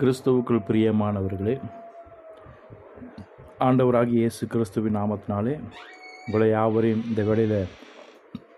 கிறிஸ்துவுக்குள் 0.00 0.58
பிரியமானவர்களே 0.68 1.52
ஆண்டவராகிய 3.66 4.18
இயேசு 4.22 4.46
கிறிஸ்துவின் 4.46 4.96
நாமத்தினாலே 4.96 5.54
உங்களை 6.26 6.48
யாவரையும் 6.50 7.04
இந்த 7.08 7.22
வேளையில் 7.22 7.64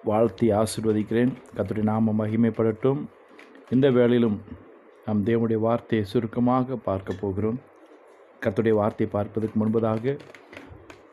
வாழ்த்தி 0.04 0.46
ஆசிர்வதிக்கிறேன். 0.52 1.30
கத்துடைய 1.56 1.82
நாம 1.82 2.14
மகிமைப்படட்டும். 2.18 3.00
இந்த 3.70 3.90
வேளையிலும் 3.90 4.38
நாம் 5.06 5.24
தேவனுடைய 5.24 5.58
வார்த்தையை 5.66 6.06
சுருக்கமாக 6.12 6.76
பார்க்க 6.88 7.14
போகிறோம். 7.20 7.60
கத்துடைய 8.46 8.74
வார்த்தையை 8.80 9.10
பார்ப்பதற்கு 9.16 9.60
முன்பதாக 9.62 10.18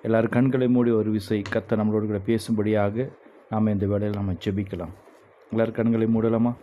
எல்லாரும் 0.01 0.35
கண்களை 0.37 0.67
மூடி 0.67 0.91
ஒரு 0.91 1.11
விசை 1.11 1.41
கத்த 1.53 1.79
நம்மளோடு 1.81 2.09
கூட 2.11 2.21
பேசும்படியாக 2.31 3.09
நாம் 3.49 3.73
இந்த 3.75 3.87
வேளையில் 3.93 4.17
நம்ம 4.17 4.33
ஜெபிக்கலாம். 4.45 4.95
எல்லார் 5.51 5.77
கண்களை 5.81 6.09
மூடலாமா? 6.15 6.53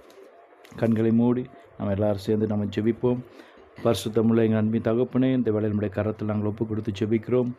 கண்களை 0.76 1.12
மூடி 1.22 1.46
நம்ம 1.78 1.92
எல்லோரும் 1.92 2.26
சேர்ந்து 2.26 2.46
நம்ம 2.46 2.64
ஜெபிப்போம். 2.64 3.22
பரிசுத்தமுள்ள 3.84 4.40
எங்கள் 4.46 4.60
அன்பின் 4.60 4.84
தகப்பனே 4.88 5.28
இந்த 5.36 5.48
வேளையில் 5.54 5.72
நம்முடைய 5.72 5.92
கரத்தில் 5.96 6.30
நாங்கள் 6.30 6.50
ஒப்பு 6.50 6.64
கொடுத்து 6.66 6.92
ஜெபிக்கிறோம். 6.98 7.50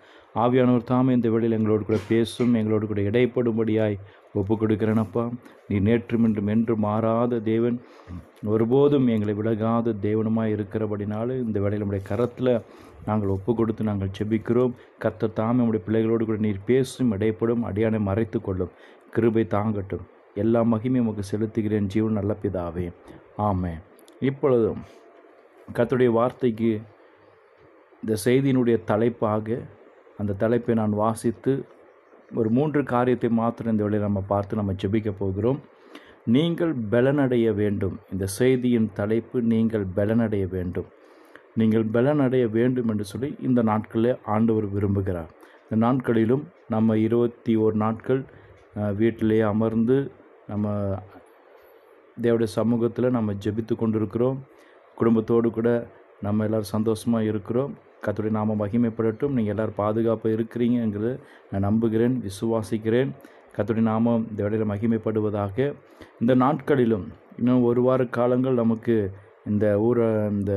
ஆவியானவர் 0.44 0.86
தாமே 0.92 1.12
இந்த 1.18 1.30
வேளையில் 1.34 1.58
எங்களோடு 1.58 1.84
கூட 1.90 1.98
பேசும் 2.12 2.54
எங்களோடு 2.60 2.86
கூட 2.92 3.02
இடைப்படும்படியாய் 3.10 3.98
ஒப்பு 4.40 4.54
கொடுக்கிறேனப்பா 4.62 5.24
நீ 5.68 5.76
நேற்றும் 5.90 6.26
இன்றும் 6.28 6.52
என்று 6.54 6.76
மாறாத 6.86 7.40
தேவன். 7.50 7.78
ஒருபோதும் 8.54 9.10
எங்களை 9.16 9.36
விலகாத 9.40 9.96
தேவனுமாய் 10.08 10.56
இருக்கிறபடினாலும் 10.56 11.44
இந்த 11.48 11.60
வேளையில் 11.66 11.84
நம்முடைய 11.84 12.06
கரத்தில் 12.12 12.54
நாங்கள் 13.10 13.34
ஒப்பு 13.36 13.52
கொடுத்து 13.60 13.84
நாங்கள் 13.90 14.16
செபிக்கிறோம் 14.18 14.74
கத்த 15.06 15.32
தாமே 15.40 15.60
நம்முடைய 15.60 15.84
பிள்ளைகளோடு 15.86 16.26
கூட 16.26 16.40
நீர் 16.48 16.68
பேசும் 16.72 17.14
இடைப்படும் 17.18 17.66
அடியானை 17.70 18.02
மறைத்து 18.10 18.40
கொள்ளும். 18.42 18.74
கிருபை 19.16 19.46
தாங்கட்டும். 19.56 20.06
எல்லா 20.44 20.62
மகிமையும் 20.74 21.06
உமக்கு 21.06 21.24
செலுத்துகிறேன். 21.32 21.90
ஜீவன் 21.94 22.20
நல்ல 22.20 22.34
பிதாவே. 22.44 22.88
ஆமே 23.50 23.74
இப்பொழுதும் 24.30 24.82
கத்துடைய 25.78 26.10
வார்த்தைக்கு 26.18 26.72
இந்த 28.04 28.16
செய்தியினுடைய 28.26 28.78
தலைப்பாக 28.90 29.60
அந்த 30.22 30.36
தலைப்பை 30.42 30.74
நான் 30.82 30.96
வாசித்து 31.04 31.54
ஒரு 32.40 32.50
மூன்று 32.58 32.82
காரியத்தை 32.94 33.30
மாத்திரம் 33.42 33.74
இந்த 33.74 33.84
வேளையில் 33.86 34.08
நம்ம 34.08 34.22
பார்த்து 34.32 34.60
நம்ம 34.60 34.74
ஜெபிக்க 34.82 35.10
போகிறோம். 35.22 35.60
நீங்கள் 36.36 36.74
பலனடைய 36.94 37.48
வேண்டும். 37.62 37.96
இந்த 38.14 38.26
செய்தியின் 38.40 38.90
தலைப்பு 39.00 39.38
நீங்கள் 39.54 39.86
பலனடைய 39.98 40.46
வேண்டும். 40.56 40.90
நீங்கள் 41.60 41.86
பலனடைய 41.96 42.46
வேண்டும் 42.58 42.90
என்று 42.92 43.06
சொல்லி 43.12 43.30
இந்த 43.48 43.60
நாட்களில் 43.72 44.20
ஆண்டவர் 44.36 44.68
விரும்புகிறார். 44.76 45.32
இந்த 45.64 45.78
நாட்களிலும் 45.86 46.44
நம்ம 46.74 46.98
இருபத்தி 47.08 47.54
ஒரு 47.66 47.76
நாட்கள் 47.84 48.22
வீட்டிலேயே 49.00 49.44
அமர்ந்து 49.54 49.98
நம்ம 50.52 50.72
தேவடைய 52.26 52.50
சமூகத்தில் 52.60 53.16
நம்ம 53.18 53.34
ஜெபித்து 53.44 53.76
கொண்டிருக்கிறோம். 53.82 54.40
குடும்பத்தோடு 54.98 55.48
கூட 55.52 55.70
நம்ம 56.22 56.44
எல்லோரும் 56.48 56.74
சந்தோஷமாக 56.76 57.30
இருக்கிறோம். 57.32 57.72
கத்துடைய 58.06 58.34
நாம 58.40 58.56
மகிமைப்படட்டும். 58.66 59.36
நீங்கள் 59.38 59.54
எல்லோரும் 59.54 59.80
பாதுகாப்பாக 59.84 60.36
இருக்கிறீங்கிறத 60.36 61.10
நான் 61.52 61.66
நம்புகிறேன் 61.68 62.16
விசுவாசிக்கிறேன். 62.28 63.12
கத்துடைய 63.56 63.86
நாமம் 63.92 64.24
இந்த 64.30 64.40
இடையில 64.50 64.66
மகிமைப்படுவதாக. 64.74 65.58
இந்த 66.22 66.34
நாட்களிலும் 66.36 67.06
இன்னும் 67.38 67.64
ஒரு 67.64 67.82
வார 67.82 68.02
காலங்கள் 68.18 68.62
நமக்கு 68.62 68.96
இந்த 69.52 69.66
ஊர 69.88 70.00
இந்த 70.40 70.54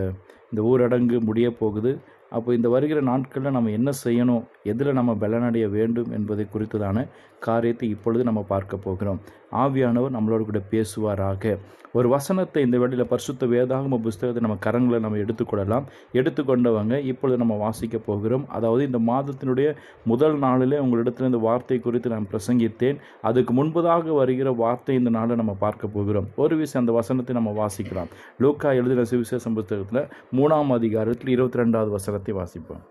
இந்த 0.50 0.60
ஊரடங்கு 0.70 1.16
முடிய 1.20 1.46
போகுது 1.60 1.92
அப்போ 2.36 2.50
இந்த 2.54 2.68
வருகிற 2.68 3.00
நாட்களில் 3.00 3.56
நம்ம 3.56 3.70
என்ன 3.70 3.90
செய்யணும் 4.04 4.44
எதில் 4.72 4.98
நம்ம 4.98 5.14
பலனடைய 5.22 5.66
வேண்டும் 5.76 6.12
என்பதை 6.18 6.44
குறித்ததான 6.54 7.06
காரியத்தை 7.46 7.86
இப்பொழுது 7.94 8.22
நம்ம 8.28 8.40
பார்க்க 8.52 8.84
போகிறோம். 8.84 9.18
ஆவியானவர் 9.62 10.14
நம்மளோட 10.16 10.42
கூட 10.44 10.60
பேசுவாராக. 10.70 11.52
ஒரு 11.98 12.08
வசனத்தை 12.14 12.60
இந்த 12.64 12.76
வேளையில் 12.80 13.08
பரிசுத்த 13.10 13.46
வேதாகம 13.52 13.98
புஸ்தகத்தை 14.06 14.40
நம்ம 14.44 14.56
கரங்களை 14.66 14.98
நம்ம 15.04 15.20
எடுத்துக்கொள்ளலாம் 15.24 15.84
எடுத்துக்கொண்டவங்க 16.18 16.96
இப்பொழுது 17.10 17.38
நம்ம 17.42 17.54
வாசிக்க 17.62 17.98
போகிறோம். 18.08 18.44
அதாவது 18.56 18.82
இந்த 18.88 19.00
மாதத்தினுடைய 19.10 19.68
முதல் 20.12 20.36
நாளிலே 20.44 20.78
உங்களிடத்தில் 20.84 21.30
இந்த 21.30 21.40
வார்த்தை 21.46 21.78
குறித்து 21.86 22.14
நான் 22.14 22.28
பிரசங்கித்தேன். 22.32 22.98
அதுக்கு 23.30 23.54
முன்பதாக 23.60 24.16
வருகிற 24.20 24.50
வார்த்தை 24.62 24.96
இந்த 25.00 25.12
நாளில் 25.18 25.40
நம்ம 25.42 25.56
பார்க்க 25.64 25.94
போகிறோம். 25.96 26.28
ஒரு 26.44 26.56
விஷயம் 26.62 26.84
அந்த 26.84 26.96
வசனத்தை 27.00 27.34
நம்ம 27.40 27.54
வாசிக்கலாம். 27.62 28.12
லூக்கா 28.44 28.70
எழுதின 28.80 29.06
சுவிசேஷம் 29.12 29.58
புஸ்தகத்தில் 29.60 30.04
மூணாம் 30.40 30.76
அதிகாரத்தில் 30.78 31.34
இருபத்தி 31.36 31.62
ரெண்டாவது 31.62 31.92
வசனத்தை 31.98 32.34
வாசிப்போம். 32.42 32.84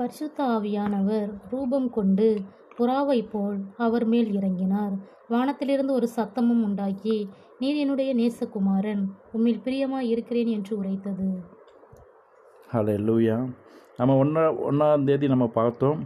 பரிசுத்த 0.00 0.38
ஆவியானவர் 0.52 1.30
ரூபம் 1.50 1.88
கொண்டு 1.90 2.26
புறாவைப் 2.76 3.28
போல் 3.32 3.56
அவர் 3.76 4.04
மேல் 4.12 4.28
இறங்கினார். 4.38 4.94
வானத்திலிருந்து 5.32 5.92
ஒரு 5.92 6.08
சத்தமும் 6.16 6.62
உண்டாக்கி 6.66 7.16
நீர் 7.58 7.80
என்னுடைய 7.82 8.10
நேசகுமாரன் 8.20 9.02
உம்மில் 9.36 9.60
பிரியமாய் 9.66 10.08
இருக்கிறேன் 10.12 10.50
என்று 10.56 10.72
உரைத்தது. 10.80 11.28
ஹலோ 12.72 12.94
லூயா 13.08 13.36
நம்ம 13.98 14.16
ஒன்றா 14.22 14.44
ஒன்றாம் 14.68 15.06
தேதி 15.08 15.28
நம்ம 15.34 15.46
பார்த்தோம் 15.60 16.00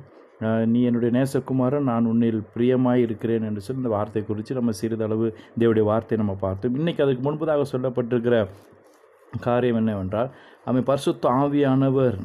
நீ 0.72 0.80
என்னுடைய 0.82 1.10
நேசகுமாரன் 1.18 1.88
நான் 1.90 2.10
உன்னில் 2.12 2.42
பிரியமாய் 2.54 3.04
இருக்கிறேன் 3.06 3.46
என்று 3.48 3.64
சொல்லி 3.66 3.82
இந்த 3.82 3.94
வார்த்தை 3.96 4.22
குறித்து 4.30 4.58
நம்ம 4.60 4.74
சிறிதளவு 4.80 5.28
தேவடைய 5.60 5.84
வார்த்தை 5.92 6.18
நம்ம 6.22 6.34
பார்த்தோம். 6.46 6.78
இன்றைக்கி 6.80 7.02
அதுக்கு 7.04 7.24
முன்பதாக 7.26 7.66
சொல்லப்பட்டிருக்கிற 7.74 8.38
காரியம் 9.48 9.78
என்னவென்றால் 9.82 10.32
அவன் 10.64 10.88
பரிசுத்த 10.90 11.30
ஆவியானவர். 11.42 12.18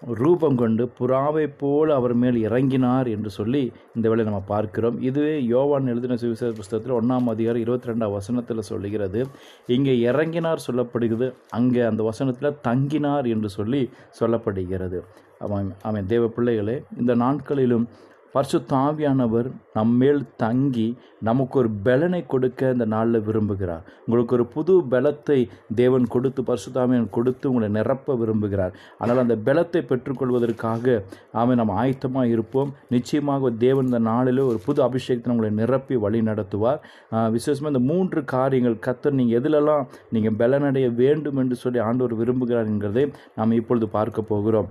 ரூபம் 0.00 0.56
கொண்டு 0.56 0.90
புறாவைப் 0.98 1.54
போல் 1.58 1.90
அவர் 1.90 2.14
மேல் 2.14 2.48
இறங்கினார் 2.48 3.08
என்று 3.08 3.30
சொல்லி 3.30 3.72
இந்த 3.94 4.08
வேலை 4.08 4.24
நம்ம 4.24 4.42
பார்க்கிறோம். 4.46 5.00
இதுவே 5.00 5.44
யோவான் 5.44 5.86
எழுதின 5.86 6.16
சுவிசேஷ 6.16 6.52
புஸ்தகத்தில் 6.52 6.96
ஒன்றாம் 6.96 7.26
அதிகாரம் 7.26 7.60
இருபத்தி 7.60 7.90
ரெண்டாம் 7.90 8.12
வசனத்தில் 8.12 8.60
சொல்லுகிறது. 8.60 9.26
இங்கே 9.66 10.12
இறங்கினார் 10.12 10.64
சொல்லப்படுகிறது. 10.66 11.32
அங்கே 11.48 11.80
அந்த 11.80 12.02
வசனத்தில் 12.02 12.56
தங்கினார் 12.68 13.26
என்று 13.26 13.48
சொல்லி 13.48 13.90
சொல்லப்படுகிறது. 14.20 15.00
அவன் 15.38 15.74
அவன் 15.82 16.06
தேவ 16.06 16.26
பிள்ளைகளே 16.26 16.82
இந்த 16.98 17.14
நாட்களிலும் 17.14 17.88
பரிசுத்த 18.36 18.72
ஆவியானவர் 18.86 19.48
நம்மேல் 19.78 20.22
தங்கி 20.42 20.86
நமக்கு 21.28 21.56
ஒரு 21.60 21.70
பலனை 21.86 22.20
கொடுக்க 22.32 22.70
இந்த 22.74 22.86
நாளில் 22.94 23.24
விரும்புகிறார். 23.26 23.84
உங்களுக்கு 24.06 24.34
ஒரு 24.36 24.44
புது 24.54 24.74
பலத்தை 24.92 25.38
தேவன் 25.80 26.06
கொடுத்து 26.14 26.40
பரிசுத்தாமியன் 26.48 27.08
கொடுத்து 27.16 27.44
உங்களை 27.50 27.68
நிரப்ப 27.76 28.16
விரும்புகிறார். 28.22 28.74
ஆனால் 29.02 29.22
அந்த 29.24 29.36
பலத்தை 29.46 29.80
பெற்றுக்கொள்வதற்காக 29.90 30.96
அவன் 31.42 31.60
நம்ம 31.60 31.76
ஆயத்தமாக 31.82 32.32
இருப்போம். 32.34 32.72
நிச்சயமாக 32.94 33.52
தேவன் 33.66 33.88
இந்த 33.90 34.00
நாளில் 34.10 34.42
ஒரு 34.50 34.60
புது 34.66 34.82
அபிஷேகத்தை 34.88 35.32
உங்களை 35.34 35.50
நிரப்பி 35.60 35.96
வழி 36.04 36.20
நடத்துவார். 36.30 36.82
விசேஷமாக 37.36 37.74
இந்த 37.74 37.82
மூன்று 37.92 38.22
காரியங்கள் 38.34 38.82
கத்தர் 38.88 39.18
நீங்கள் 39.20 39.38
எதிலெல்லாம் 39.40 39.86
நீங்கள் 40.16 40.38
பலனடைய 40.42 40.88
வேண்டும் 41.02 41.40
என்று 41.44 41.58
சொல்லி 41.64 41.80
ஆண்டவர் 41.88 42.20
விரும்புகிறார் 42.22 42.70
என்கிறதை 42.74 43.06
நாம் 43.38 43.58
இப்பொழுது 43.60 43.88
பார்க்க 43.96 44.30
போகிறோம். 44.32 44.70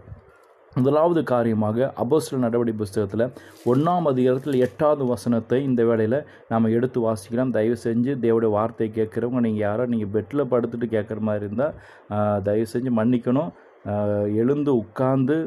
முதலாவது 0.78 1.22
காரியமாக 1.32 1.88
அப்போஸ்தலர் 2.02 2.44
நடவடிக்கை 2.46 2.80
புஸ்தகத்தில் 2.80 3.26
ஒன்றாம் 3.72 4.08
அதிகாரத்தில் 4.12 4.58
எட்டாவது 4.66 5.04
வசனத்தை 5.12 5.60
இந்த 5.68 5.82
வேளையில் 5.90 6.18
நாம் 6.52 6.74
எடுத்து 6.78 7.00
வாசிக்கலாம். 7.06 7.54
தயவு 7.58 7.78
செஞ்சு 7.86 8.14
தேவடைய 8.26 8.52
வார்த்தை 8.58 8.88
கேட்குறவங்க 8.98 9.42
நீங்கள் 9.48 9.66
யாரோ 9.68 9.86
நீங்கள் 9.94 10.12
பெட்டில் 10.16 10.50
படுத்துட்டு 10.54 10.90
கேட்குற 10.96 11.22
மாதிரி 11.30 11.48
இருந்தால் 11.50 12.44
தயவு 12.48 12.68
செஞ்சு 12.74 12.94
மன்னிக்கணும். 13.00 13.52
எழுந்து 14.42 14.72
உட்கார்ந்து 14.82 15.38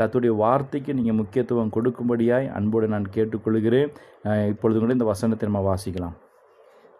கத்துடைய 0.00 0.32
வார்த்தைக்கு 0.42 0.90
நீங்கள் 0.98 1.18
முக்கியத்துவம் 1.20 1.72
கொடுக்கும்படியாய் 1.76 2.52
அன்போடு 2.58 2.92
நான் 2.96 3.08
கேட்டுக்கொள்கிறேன். 3.16 3.90
இப்பொழுது 4.52 4.78
கூட 4.82 4.92
இந்த 4.98 5.08
வசனத்தை 5.12 5.46
நம்ம 5.50 5.62
வாசிக்கலாம். 5.70 6.16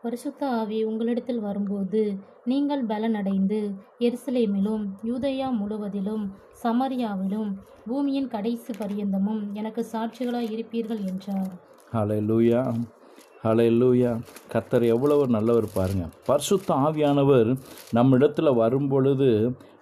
பரிசுத்த 0.04 0.46
ஆவி 0.50 0.84
உங்களிடத்தில் 0.84 1.40
வரும்போது 1.40 2.00
நீங்கள் 2.44 2.86
பலனடைந்து 2.86 3.58
எருசலேமிலும் 4.00 4.84
யூதயா 5.04 5.48
முழுவதிலும் 5.52 6.24
சமரியாவிலும் 6.62 7.50
பூமியின் 7.86 8.28
கடைசி 8.28 8.72
பரியந்தமும் 8.72 9.52
எனக்கு 9.52 9.86
சாட்சிகளாய் 9.92 10.50
இருப்பீர்கள் 10.50 11.02
என்றார். 11.06 11.50
ஹலே 11.92 12.18
லூயா 12.20 12.60
ஹலே 13.44 13.68
லூயா 13.72 14.12
கத்தர் 14.52 14.84
எவ்வளவு 14.86 15.28
நல்லவர் 15.28 15.68
பாருங்கள் 15.74 16.12
பரிசுத்த 16.26 16.74
ஆவியானவர் 16.74 17.50
நம்ம 17.92 18.18
இடத்துல 18.18 18.54
வரும்பொழுது 18.54 19.30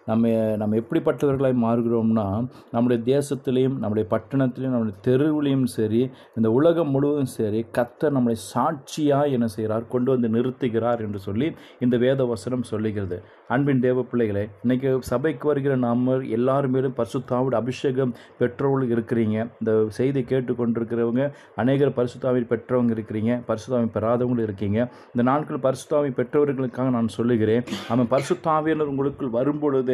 நம்ம 0.07 0.31
நம்ம 0.57 0.77
எப்படிப்பட்டவர்களாய் 0.77 1.57
மாறுகிறோம்னா 1.65 2.27
நம்முடைய 2.71 3.01
தேசத்திலையும் 3.13 3.77
நம்முடைய 3.83 4.05
பட்டணத்திலையும் 4.11 4.75
நம்முடைய 4.75 4.97
தெருவிலையும் 5.07 5.67
சரி 5.75 6.01
இந்த 6.37 6.49
உலகம் 6.51 6.91
முழுவதும் 6.91 7.33
சரி 7.35 7.61
கத்தர் 7.79 8.17
நம்மளை 8.17 8.37
சாட்சியாக 8.53 9.29
என்ன 9.29 9.47
செய்கிறார் 9.47 9.85
கொண்டு 9.89 10.11
வந்து 10.11 10.29
நிறுத்துகிறார் 10.29 11.01
என்று 11.01 11.19
சொல்லி 11.19 11.49
இந்த 11.79 11.97
வேத 11.97 12.25
வசனம் 12.25 12.63
சொல்லுகிறது. 12.63 13.19
அன்பின் 13.49 13.81
தேவ 13.81 14.03
பிள்ளைகளை 14.03 14.45
இன்றைக்கி 14.65 14.91
சபைக்கு 15.11 15.47
வருகிற 15.49 15.77
நாம 15.77 16.17
எல்லாரும் 16.39 16.75
மேலும் 16.77 16.97
பரிசுத்தாவோட 16.99 17.55
அபிஷேகம் 17.63 18.15
பெற்றவர்கள் 18.39 18.95
இருக்கிறீங்க. 18.97 19.37
இந்த 19.61 19.73
செய்தி 19.99 20.23
கேட்டு 20.25 20.53
கொண்டிருக்கிறவங்க 20.53 21.25
அநேகர் 21.57 21.97
பரிசுத்தாவை 22.01 22.43
பெற்றவங்க 22.53 22.93
இருக்கிறீங்க 22.97 23.33
பரிசுத்தாவை 23.49 23.89
பெறாதவங்களும் 23.97 24.47
இருக்கீங்க. 24.49 24.79
இந்த 25.15 25.23
நாட்கள் 25.31 25.65
பரிசுத்தாவை 25.67 26.13
பெற்றவர்களுக்காக 26.21 26.91
நான் 26.99 27.15
சொல்லுகிறேன். 27.19 27.65
அவன் 27.89 28.13
பரிசுத்தாவியனர் 28.15 28.93
உங்களுக்குள் 28.95 29.37
வரும்பொழுது 29.39 29.92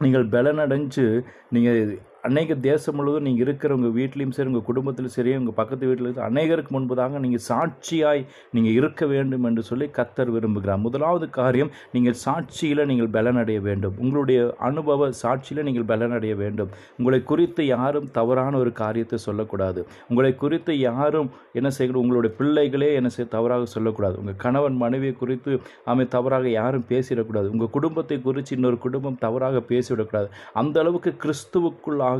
நீங்கள் 0.00 0.26
பலனடைஞ்சு 0.28 1.04
நீங்கள் 1.50 1.80
அநேக 2.24 2.54
தேசம் 2.68 2.98
முழுவதும் 3.00 3.26
நீங்கள் 3.28 3.44
இருக்கிற 3.46 3.72
உங்கள் 3.78 3.96
வீட்லேயும் 3.98 4.36
சரி 4.36 4.48
உங்கள் 4.52 4.68
குடும்பத்திலும் 4.70 5.16
சரி 5.16 5.38
உங்கள் 5.40 5.58
பக்கத்து 5.62 5.88
வீட்டில் 5.88 6.22
அநேகருக்கு 6.30 6.56
அநேகருக்கு 6.58 6.74
முன்பதாக 6.76 7.18
நீங்கள் 7.24 7.44
சாட்சியாய் 7.48 8.22
நீங்கள் 8.54 8.76
இருக்க 8.78 9.02
வேண்டும் 9.12 9.44
என்று 9.48 9.62
சொல்லி 9.68 9.86
கத்தர் 9.98 10.30
விரும்புகிறார். 10.34 10.80
முதலாவது 10.86 11.26
காரியம் 11.38 11.70
நீங்கள் 11.94 12.16
சாட்சியில் 12.24 12.82
நீங்கள் 12.90 13.10
பலனடைய 13.16 13.58
வேண்டும். 13.68 13.94
உங்களுடைய 14.02 14.38
அனுபவ 14.68 15.08
சாட்சியில் 15.22 15.64
நீங்கள் 15.68 15.88
பலனடைய 15.92 16.34
வேண்டும். 16.42 16.70
உங்களை 16.98 17.20
குறித்து 17.30 17.64
யாரும் 17.66 18.08
தவறான 18.18 18.58
ஒரு 18.58 18.72
காரியத்தை 18.82 19.18
சொல்லக்கூடாது. 19.26 19.82
உங்களை 20.10 20.32
குறித்து 20.44 20.74
யாரும் 20.78 21.28
என்ன 21.58 21.70
செய்யணும் 21.78 22.02
உங்களுடைய 22.02 22.32
பிள்ளைகளே 22.40 22.90
என்ன 23.00 23.10
செய்ய 23.16 23.28
தவறாக 23.36 23.68
சொல்லக்கூடாது. 23.74 24.16
உங்கள் 24.22 24.40
கணவன் 24.44 24.78
மனைவியை 24.84 25.14
குறித்து 25.22 25.52
அவன் 25.92 26.12
தவறாக 26.16 26.48
யாரும் 26.60 26.88
பேசிடக்கூடாது. 26.92 27.48
உங்கள் 27.54 27.74
குடும்பத்தை 27.76 28.18
குறித்து 28.28 28.56
இன்னொரு 28.58 28.78
குடும்பம் 28.86 29.20
தவறாக 29.26 29.62
பேசிவிடக்கூடாது. 29.72 30.30
அந்த 30.62 30.76
அளவுக்கு 30.84 31.12
கிறிஸ்துவுக்குள்ளாக 31.24 32.17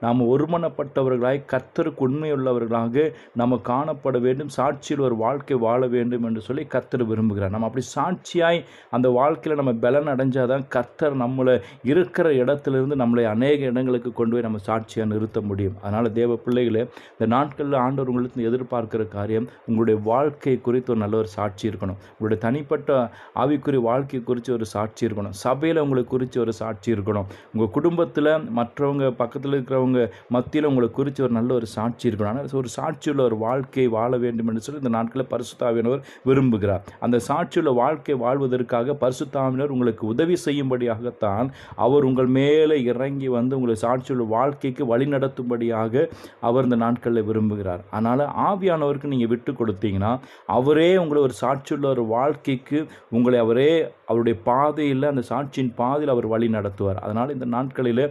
நாம் 0.00 0.22
ஒருமனப்பட்டவர்களாய் 0.22 1.40
கத்தருக்கு 1.52 2.04
உண்மையுள்ளவர்களாக 2.06 3.12
நம்ம 3.34 3.60
காணப்பட 3.64 4.20
வேண்டும் 4.20 4.52
சாட்சியில் 4.56 4.98
ஒரு 4.98 5.16
வாழ்க்கை 5.16 5.56
வாழ 5.56 5.86
வேண்டும் 5.86 6.22
என்று 6.22 6.40
சொல்லி 6.40 6.66
கத்தர் 6.70 7.04
விரும்புகிறார். 7.12 7.50
நம்ம 7.50 7.66
அப்படி 7.66 7.84
சாட்சியாய் 7.96 8.64
அந்த 8.90 9.08
வாழ்க்கையில் 9.08 9.64
நம்ம 9.64 9.78
பலன் 9.80 10.06
அடைஞ்சாதான் 10.06 10.64
கத்தர் 10.74 11.16
நம்மளை 11.24 11.62
இருக்கிற 11.82 12.30
இடத்துலேருந்து 12.30 12.96
நம்மளை 13.02 13.24
அநேக 13.24 13.64
இடங்களுக்கு 13.64 14.12
கொண்டு 14.12 14.32
போய் 14.32 14.42
நம்ம 14.42 14.58
சாட்சியாக 14.58 15.12
நிறுத்த 15.12 15.40
முடியும். 15.40 15.76
அதனால் 15.82 16.12
தேவ 16.12 16.36
பிள்ளைகளே 16.36 16.88
இந்த 17.10 17.26
நாட்களில் 17.26 17.72
ஆண்டவர் 17.72 18.08
உங்களுக்கு 18.08 18.50
எதிர்பார்க்கிற 18.50 19.08
காரியம் 19.08 19.48
உங்களுடைய 19.66 20.00
வாழ்க்கை 20.04 20.60
குறித்து 20.60 20.92
ஒரு 20.92 21.00
நல்ல 21.00 21.16
ஒரு 21.16 21.28
சாட்சி 21.28 21.68
இருக்கணும். 21.68 21.98
உங்களுடைய 22.10 22.38
தனிப்பட்ட 22.38 23.10
ஆவிக்குறி 23.34 23.80
வாழ்க்கை 23.80 24.20
குறித்து 24.22 24.52
ஒரு 24.52 24.66
சாட்சி 24.66 25.06
இருக்கணும். 25.06 25.30
சபையில் 25.30 25.78
உங்களை 25.78 26.04
குறித்து 26.04 26.40
ஒரு 26.40 26.52
சாட்சி 26.52 26.92
இருக்கணும். 26.92 27.24
உங்கள் 27.52 27.70
குடும்பத்தில் 27.72 28.30
மற்றவங்க 28.56 29.10
பக்கத்தில் 29.26 29.58
இருக்கிறவங்க 29.58 30.00
மத்தியில் 30.36 30.70
உங்களை 30.72 30.90
குறித்து 30.98 31.20
ஒரு 31.28 31.34
நல்ல 31.38 31.52
ஒரு 31.60 31.68
சாட்சி 31.76 32.04
இருக்கணும். 32.08 32.32
ஆனால் 32.32 32.58
ஒரு 32.62 32.70
சாட்சியுள்ள 32.78 33.20
ஒரு 33.28 33.36
வாழ்க்கை 33.46 33.86
வாழ 33.96 34.12
வேண்டும் 34.24 34.48
என்று 34.50 34.64
சொல்லி 34.64 34.82
இந்த 34.82 34.92
நாட்களில் 34.96 35.30
பரிசுத்தாவினவர் 35.32 36.02
விரும்புகிறார். 36.28 36.82
அந்த 37.04 37.16
சாட்சியுள்ள 37.28 37.70
வாழ்க்கை 37.82 38.14
வாழ்வதற்காக 38.24 38.96
பரிசுத்தாவினர் 39.02 39.72
உங்களுக்கு 39.74 40.04
உதவி 40.12 40.36
செய்யும்படியாகத்தான் 40.44 41.48
அவர் 41.84 42.06
உங்கள் 42.08 42.30
மேலே 42.38 42.76
இறங்கி 42.92 43.28
வந்து 43.36 43.56
உங்களை 43.58 43.76
சாட்சியுள்ள 43.84 44.26
வாழ்க்கைக்கு 44.36 44.84
வழிநடத்தும்படியாக 44.92 46.04
அவர் 46.48 46.66
இந்த 46.68 46.78
நாட்களில் 46.84 47.28
விரும்புகிறார். 47.30 47.82
அதனால் 47.90 48.24
ஆவியானவருக்கு 48.48 49.12
நீங்கள் 49.14 49.32
விட்டு 49.32 49.52
கொடுத்தீங்கன்னா 49.60 50.12
அவரே 50.58 50.88
உங்களை 51.02 51.22
ஒரு 51.28 51.36
சாட்சியுள்ள 51.42 51.86
ஒரு 51.94 52.04
வாழ்க்கைக்கு 52.16 52.80
உங்களை 53.16 53.38
அவரே 53.44 53.70
அவருடைய 54.08 54.36
பாதையில் 54.48 55.10
அந்த 55.10 55.22
சாட்சியின் 55.30 55.72
பாதையில் 55.80 56.12
அவர் 56.14 56.26
வழி 56.34 56.48
நடத்துவார். 56.56 57.00
அதனால் 57.06 57.34
இந்த 57.36 57.46
நாட்களில் 57.54 58.04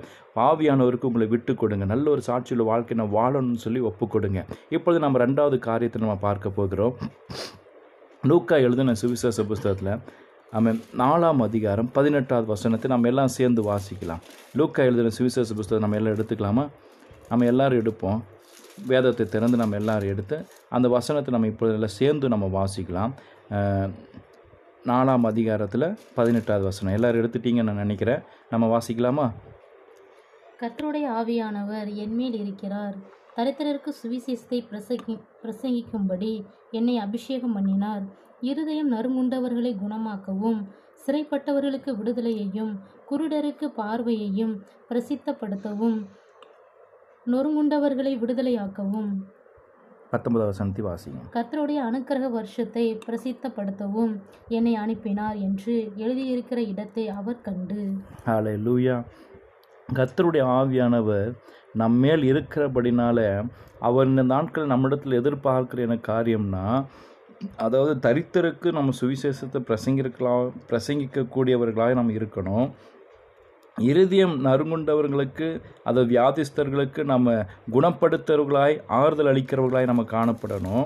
ஆவியானவருக்கு 0.47 1.09
உங்களை 1.09 1.27
விட்டு 1.33 1.56
கொடுங்க. 1.62 1.86
நல்ல 1.94 2.06
ஒரு 2.15 2.24
சாட்சியுள்ள 2.30 2.65
வாழ்க்கை 2.71 2.97
நான் 3.01 3.15
வாழணும்னு 3.19 3.63
சொல்லி 3.65 3.81
ஒப்பு 3.89 4.07
கொடுங்க. 4.15 4.42
இப்பொழுது 4.75 5.01
நம்ம 5.06 5.19
ரெண்டாவது 5.25 5.59
காரியத்தை 5.69 6.01
நம்ம 6.06 6.18
பார்க்க 6.27 6.57
போகிறோம். 6.59 6.95
லூக்கா 8.31 8.56
எழுதின 8.68 8.95
சுவிசேஷ 9.01 9.44
புஸ்தகத்தில் 9.50 9.94
நம்ம 10.53 10.71
நாலாம் 11.01 11.42
அதிகாரம் 11.45 11.88
பதினெட்டாவது 11.95 12.48
வசனத்தை 12.53 12.88
நம்ம 12.91 13.07
எல்லாம் 13.12 13.31
சேர்ந்து 13.38 13.62
வாசிக்கலாம். 13.69 14.21
லூக்கா 14.59 14.81
எழுதின 14.89 15.12
சுவிசேஷ 15.18 15.50
புஸ்தகம் 15.59 15.83
நம்ம 15.86 15.98
எல்லாம் 16.00 16.15
எடுத்துக்கலாமா? 16.18 16.65
நம்ம 17.30 17.45
எல்லோரும் 17.51 17.81
எடுப்போம். 17.83 18.19
வேதத்தை 18.91 19.25
திறந்து 19.33 19.57
நம்ம 19.62 19.75
எல்லோரும் 19.81 20.12
எடுத்து 20.13 20.38
அந்த 20.75 20.88
வசனத்தை 20.95 21.31
நம்ம 21.36 21.50
இப்போ 21.53 21.68
எல்லாம் 21.77 21.95
சேர்ந்து 22.01 22.25
நம்ம 22.33 22.45
வாசிக்கலாம். 22.57 23.13
நாலாம் 24.88 25.26
அதிகாரத்தில் 25.26 25.98
பதினெட்டாவது 26.16 26.66
வசனம். 26.66 26.94
எல்லாரும் 26.94 27.22
எடுத்துட்டீங்கன்னு 27.22 27.70
நான் 27.70 27.84
நினைக்கிறேன். 27.84 28.20
நம்ம 28.50 28.78
வாசிக்கலாமா? 28.78 29.26
கற்றுடைய 30.60 31.06
ஆவியானவர் 31.20 31.94
என்மேல் 31.94 32.34
இருக்கிறார். 32.34 32.96
தரித்திரருக்கு 33.36 33.92
சுவிசேஷத்தை 34.04 34.60
பிரசங்கி 34.72 35.16
பிரசங்கிக்கும்படி 35.44 36.46
என்னை 36.72 36.98
அபிஷேகம் 36.98 37.54
பண்ணினார். 37.54 38.04
இருதயம் 38.42 38.92
நறுங்குண்டவர்களை 38.92 39.72
குணமாக்கவும் 39.84 40.60
சிறைப்பட்டவர்களுக்கு 41.06 41.92
விடுதலையையும் 42.02 42.74
குருடருக்கு 43.10 43.68
பார்வையையும் 43.78 44.54
பிரசித்தப்படுத்தவும் 44.90 45.98
நொறுங்குண்டவர்களை 47.26 48.14
விடுதலையாக்கவும் 48.24 49.12
பத்தொன்பதாவது 50.12 50.54
வசனத்தை 50.54 50.84
வாசிங்க 50.88 51.22
கர்த்தருடைய 51.36 51.80
அனுக்கிரக 51.88 52.28
வருஷத்தை 52.30 52.84
பிரசித்தப்படுத்தவும் 53.06 54.13
என்னை 54.50 54.74
அனுப்பினார் 54.84 55.38
என்று 55.48 55.74
எழுதியிருக்கிற 55.98 56.60
இடத்தை 56.74 57.06
அவர் 57.19 57.42
கண்டு. 57.42 57.80
ஹாலே 58.28 58.54
லூயா 58.66 58.98
கர்த்தருடைய 59.90 60.44
ஆவியானவர் 60.60 61.31
நம்மேல் 61.74 62.24
இருக்கிறபடினால 62.31 63.19
அவர் 63.80 64.07
இந்த 64.07 64.24
நாட்கள் 64.34 64.72
நம்மிடத்தில் 64.74 65.19
எதிர்பார்க்கிற 65.19 65.81
என்ன 65.88 65.98
காரியம்னா 66.08 66.66
அதாவது 67.56 67.94
தரித்திற்கு 68.00 68.68
நம்ம 68.72 68.94
சுவிசேஷத்தை 69.01 69.60
பிரசங்கிருக்கலாம் 69.69 70.46
பிரசங்கிக்கக்கூடியவர்களாக 70.69 71.94
நம்ம 71.94 72.13
இருக்கணும். 72.19 72.68
இருதயம் 73.83 74.36
நறுங்குண்டவர்களுக்கு 74.45 75.48
அது 75.89 76.01
வியாதிஸ்தர்களுக்கு 76.12 77.01
நம்ம 77.04 77.33
குணப்படுத்துறவர்களாய் 77.75 78.75
ஆறுதல் 79.00 79.30
அளிக்கிறவர்களாய் 79.31 79.89
நம்ம 79.92 80.04
காணப்படணும். 80.12 80.86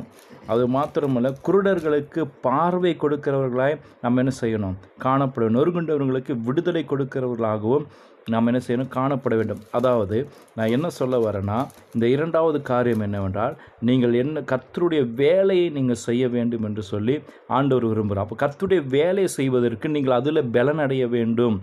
அது 0.51 0.63
மாத்திரமல்ல 0.75 1.29
குருடர்களுக்கு 1.47 2.21
பார்வை 2.45 2.93
கொடுக்கிறவர்களாய் 3.03 3.75
நம்ம 4.01 4.21
என்ன 4.23 4.31
செய்யணும்? 4.41 4.77
காணப்படணும். 5.05 5.57
நொறுங்குண்டவர்களுக்கு 5.57 6.35
விடுதலை 6.47 6.83
கொடுக்கிறவர்களாகவும் 6.91 7.85
நாம் 8.33 8.49
என்ன 8.49 8.61
செய்யணும்? 8.67 8.89
காணப்பட 8.95 9.33
வேண்டும். 9.39 9.61
அதாவது 9.77 10.17
நான் 10.57 10.73
என்ன 10.75 10.89
சொல்ல 10.99 11.17
வரேன்னா 11.25 11.57
இந்த 11.93 12.07
இரண்டாவது 12.15 12.61
காரியம் 12.71 13.03
என்னவென்றால் 13.07 13.55
நீங்கள் 13.89 14.13
என்ன 14.23 14.43
கர்த்தருடைய 14.51 15.03
வேலையை 15.21 15.67
நீங்கள் 15.77 16.03
செய்ய 16.07 16.23
வேண்டும் 16.37 16.65
என்று 16.69 16.85
சொல்லி 16.93 17.17
ஆண்டவர் 17.59 17.87
விரும்புகிறார். 17.91 18.25
அப்போ 18.27 18.37
கர்த்தருடைய 18.45 18.83
வேலையை 18.97 19.27
செய்வதற்கு 19.37 19.89
நீங்கள் 19.89 20.17
அதில் 20.19 20.49
பலனடைய 20.57 21.05
வேண்டும். 21.09 21.57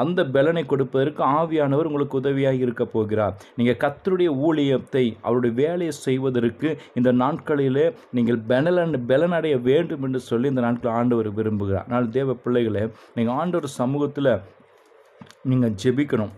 அந்த 0.00 0.20
பலனை 0.34 0.62
கொடுப்பதற்கு 0.72 1.22
ஆவியானவர் 1.38 1.88
உங்களுக்கு 1.90 2.20
உதவியாக 2.20 2.62
இருக்க 2.64 2.84
போகிறார். 2.94 3.34
நீங்கள் 3.56 3.78
கத்தருடைய 3.84 4.30
ஊழியத்தை 4.46 5.04
அவருடைய 5.26 5.54
வேலையை 5.62 5.94
செய்வதற்கு 6.06 6.70
இந்த 7.00 7.12
நாட்களிலே 7.22 7.86
நீங்கள் 8.18 8.40
பலன் 8.52 8.98
பலனடைய 9.10 9.56
வேண்டும் 9.68 10.04
என்று 10.08 10.20
சொல்லி 10.30 10.52
இந்த 10.52 10.64
நாட்களில் 10.66 10.98
ஆண்டவர் 11.00 11.30
விரும்புகிறார். 11.38 11.86
ஆனால் 11.88 12.08
தேவ 12.18 12.36
பிள்ளைகளே 12.44 12.84
நீங்கள் 13.16 13.36
ஆண்டவர் 13.42 13.76
சமூகத்தில் 13.80 14.32
நீங்கள் 15.50 15.74
ஜெபிக்கணும். 15.82 16.32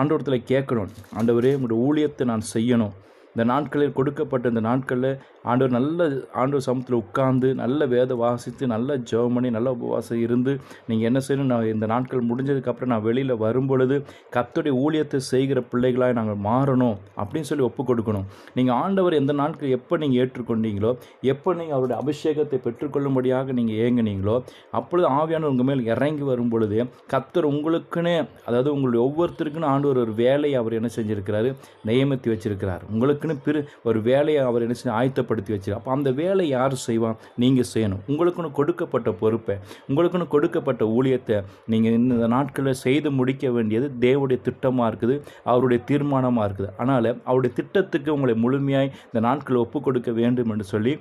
ஆண்டவரத்தில் 0.00 0.48
கேட்கணும். 0.50 0.90
ஆண்டவரே 1.18 1.52
உங்களுடைய 1.58 1.78
ஊழியத்தை 1.86 2.24
நான் 2.32 2.50
செய்யணும். 2.56 2.92
இந்த 3.32 3.44
நாட்களில் 3.50 3.96
கொடுக்கப்பட்ட 3.96 4.52
இந்த 4.52 4.62
நாட்களில் 4.68 5.18
ஆண்டவர் 5.48 5.74
நல்ல 5.76 6.08
ஆண்டவர் 6.40 6.64
சமூகத்தில் 6.66 6.98
உட்கார்ந்து 7.02 7.48
நல்ல 7.60 7.86
வேத 7.94 8.14
வாசித்து 8.22 8.64
நல்ல 8.74 8.96
ஜெபம் 9.10 9.36
பண்ணி 9.36 9.50
நல்ல 9.56 9.68
உபவாசம் 9.76 10.20
இருந்து 10.26 10.52
நீங்கள் 10.88 11.08
என்ன 11.10 11.20
செய்யணும்? 11.26 11.50
நான் 11.52 11.70
இந்த 11.74 11.86
நாட்கள் 11.92 12.26
முடிஞ்சதுக்கப்புறம் 12.30 12.92
நான் 12.92 13.04
வெளியில் 13.08 13.34
வரும்பொழுது 13.44 13.96
கத்துடைய 14.36 14.74
ஊழியத்தை 14.84 15.20
செய்கிற 15.32 15.60
பிள்ளைகளாக 15.72 16.16
நாங்கள் 16.18 16.40
மாறணும் 16.48 16.96
அப்படின்னு 17.20 17.48
சொல்லி 17.50 17.66
ஒப்பு 17.68 17.84
கொடுக்கணும். 17.90 18.26
நீங்கள் 18.58 18.76
ஆண்டவர் 18.84 19.18
எந்த 19.20 19.32
நாட்கள் 19.42 19.74
எப்போ 19.78 19.96
நீங்கள் 20.02 20.20
ஏற்றுக்கொண்டீங்களோ 20.24 20.92
எப்போ 21.32 21.54
நீங்கள் 21.60 21.76
அவருடைய 21.78 21.98
அபிஷேகத்தை 22.02 22.60
பெற்றுக்கொள்ளும்படியாக 22.66 23.52
நீங்கள் 23.60 23.80
ஏங்குனீங்களோ 23.86 24.36
அப்பொழுது 24.80 25.08
ஆவியானவர் 25.20 25.54
உங்கள் 25.54 25.68
மேல் 25.70 25.82
இறங்கி 25.92 26.24
வரும் 26.30 26.52
பொழுது 26.54 26.78
கத்தர் 27.14 27.50
உங்களுக்குன்னு 27.52 28.14
அதாவது 28.48 28.68
உங்களுடைய 28.74 29.00
ஒவ்வொருத்தருக்குன்னு 29.08 29.70
ஆண்டவர் 29.74 30.02
ஒரு 30.04 30.14
வேலையை 30.22 30.56
அவர் 30.60 30.78
என்ன 30.78 30.90
செஞ்சுருக்கிறாரு? 30.98 31.50
நியமித்து 31.88 32.28
வச்சிருக்கிறார். 32.34 32.82
உங்களுக்குன்னு 32.92 33.36
பிற 33.46 33.64
ஒரு 33.88 33.98
வேலையை 34.10 34.42
அவர் 34.50 34.64
என்ன 34.66 34.76
செஞ்சு 34.78 34.96
ஆயத்த 35.00 35.28
ஆயத்தப்படுத்தி 35.30 35.54
வச்சு 35.56 35.70
அப்போ 35.76 35.90
அந்த 35.96 36.08
வேலை 36.20 36.44
யார் 36.56 36.74
செய்வான் 36.88 37.16
நீங்கள் 37.42 37.68
செய்யணும். 37.74 38.02
உங்களுக்குன்னு 38.10 38.50
கொடுக்கப்பட்ட 38.58 39.08
பொறுப்பை 39.22 39.54
உங்களுக்குன்னு 39.90 40.26
கொடுக்கப்பட்ட 40.34 40.82
ஊழியத்தை 40.96 41.36
நீங்கள் 41.72 41.96
இந்த 42.00 42.26
நாட்களில் 42.34 42.80
செய்து 42.86 43.08
முடிக்க 43.18 43.50
வேண்டியது 43.56 43.86
தேவடைய 44.06 44.38
திட்டமாக 44.48 44.88
இருக்குது 44.90 45.16
அவருடைய 45.50 45.80
தீர்மானமாக 45.90 46.46
இருக்குது. 46.48 46.70
அதனால் 46.78 47.10
அவருடைய 47.28 47.52
திட்டத்துக்கு 47.60 48.14
உங்களை 48.16 48.36
முழுமையாய் 48.44 48.92
இந்த 49.10 49.22
நாட்களை 49.28 49.58
ஒப்பு 49.64 49.80
கொடுக்க 49.88 50.10
வேண்டும் 50.20 50.52
என்று 50.54 50.66
சொல்லி 50.74 50.94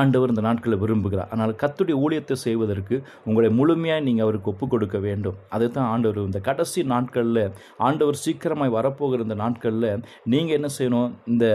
ஆண்டவர் 0.00 0.32
இந்த 0.32 0.42
நாட்களை 0.48 0.76
விரும்புகிறார். 0.82 1.28
அதனால் 1.32 1.54
கத்துடைய 1.62 1.96
ஊழியத்தை 2.04 2.36
செய்வதற்கு 2.46 2.96
உங்களை 3.28 3.50
முழுமையாக 3.58 4.04
நீங்கள் 4.08 4.26
அவருக்கு 4.26 4.50
ஒப்பு 4.52 4.66
கொடுக்க 4.74 4.98
வேண்டும். 5.06 5.38
அதுதான் 5.56 5.90
ஆண்டவர் 5.92 6.28
இந்த 6.28 6.40
கடைசி 6.48 6.82
நாட்களில் 6.94 7.44
ஆண்டவர் 7.86 8.22
சீக்கிரமாய் 8.24 8.76
வரப்போகிற 8.78 9.26
இந்த 9.28 9.38
நாட்களில் 9.44 9.88
நீங்கள் 10.34 10.58
என்ன 10.58 10.70
செய்யணும்? 10.78 11.12
இந்த 11.32 11.46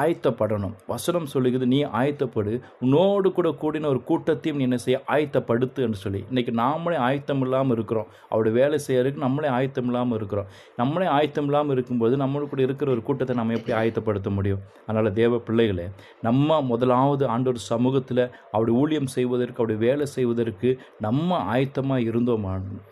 ஆயத்தப்படணும். 0.00 0.72
வசனம் 0.92 1.28
சொல்லுகிறது 1.32 1.66
நீ 1.74 1.78
ஆயத்தப்படு. 1.98 2.52
உன்னோடு 2.84 3.28
கூட 3.36 3.48
கூடின 3.62 3.88
ஒரு 3.92 4.00
கூட்டத்தையும் 4.08 4.58
நீ 4.60 4.64
என்ன 4.68 4.78
செய்ய? 4.84 4.98
ஆயத்தப்படுத்து 5.14 5.84
என்று 5.86 5.98
சொல்லி. 6.02 6.20
இன்றைக்கி 6.30 6.52
நாமளே 6.60 6.98
ஆயத்தம் 7.06 7.42
இல்லாமல் 7.46 7.74
இருக்கிறோம். 7.76 8.08
அவருடைய 8.30 8.54
வேலை 8.60 8.78
செய்யறதுக்கு 8.86 9.24
நம்மளே 9.26 9.48
ஆயத்தம் 9.58 9.88
இல்லாமல் 9.90 10.18
இருக்கிறோம். 10.18 10.50
நம்மளே 10.80 11.08
ஆயத்தம் 11.16 11.48
இல்லாமல் 11.50 11.74
இருக்கும்போது 11.76 12.16
நம்மளுக்கு 12.24 12.52
கூட 12.54 12.62
இருக்கிற 12.66 12.90
ஒரு 12.96 13.04
கூட்டத்தை 13.08 13.36
நம்ம 13.40 13.56
எப்படி 13.58 13.74
ஆயத்தப்படுத்த 13.80 14.32
முடியும்? 14.38 14.60
அதனால் 14.88 15.16
தேவ 15.20 15.40
பிள்ளைகளே 15.48 15.86
நம்ம 16.28 16.60
முதலாவது 16.72 17.26
ஆண்டோர் 17.38 17.66
சமூகத்தில் 17.68 18.22
அவருடைய 18.52 18.78
ஊழியம் 18.78 19.06
செய்வதற்கு 19.06 19.58
அவருடைய 19.58 19.80
வேலை 19.80 20.06
செய்வதற்கு 20.06 20.70
நம்ம 20.98 21.38
ஆயத்தமாக 21.50 22.08
இருந்தோம் 22.10 22.46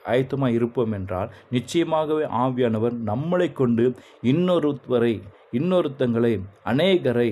ஆயத்தமாக 0.06 0.52
இருப்போம் 0.52 0.92
என்றால் 0.92 1.32
நிச்சயமாகவே 1.50 2.26
ஆவியானவர் 2.38 2.96
நம்மளை 3.06 3.48
கொண்டு 3.52 3.86
இன்னொருவரை 4.22 5.14
இன்னொருத்தங்களை 5.52 6.32
அநேகரை 6.64 7.28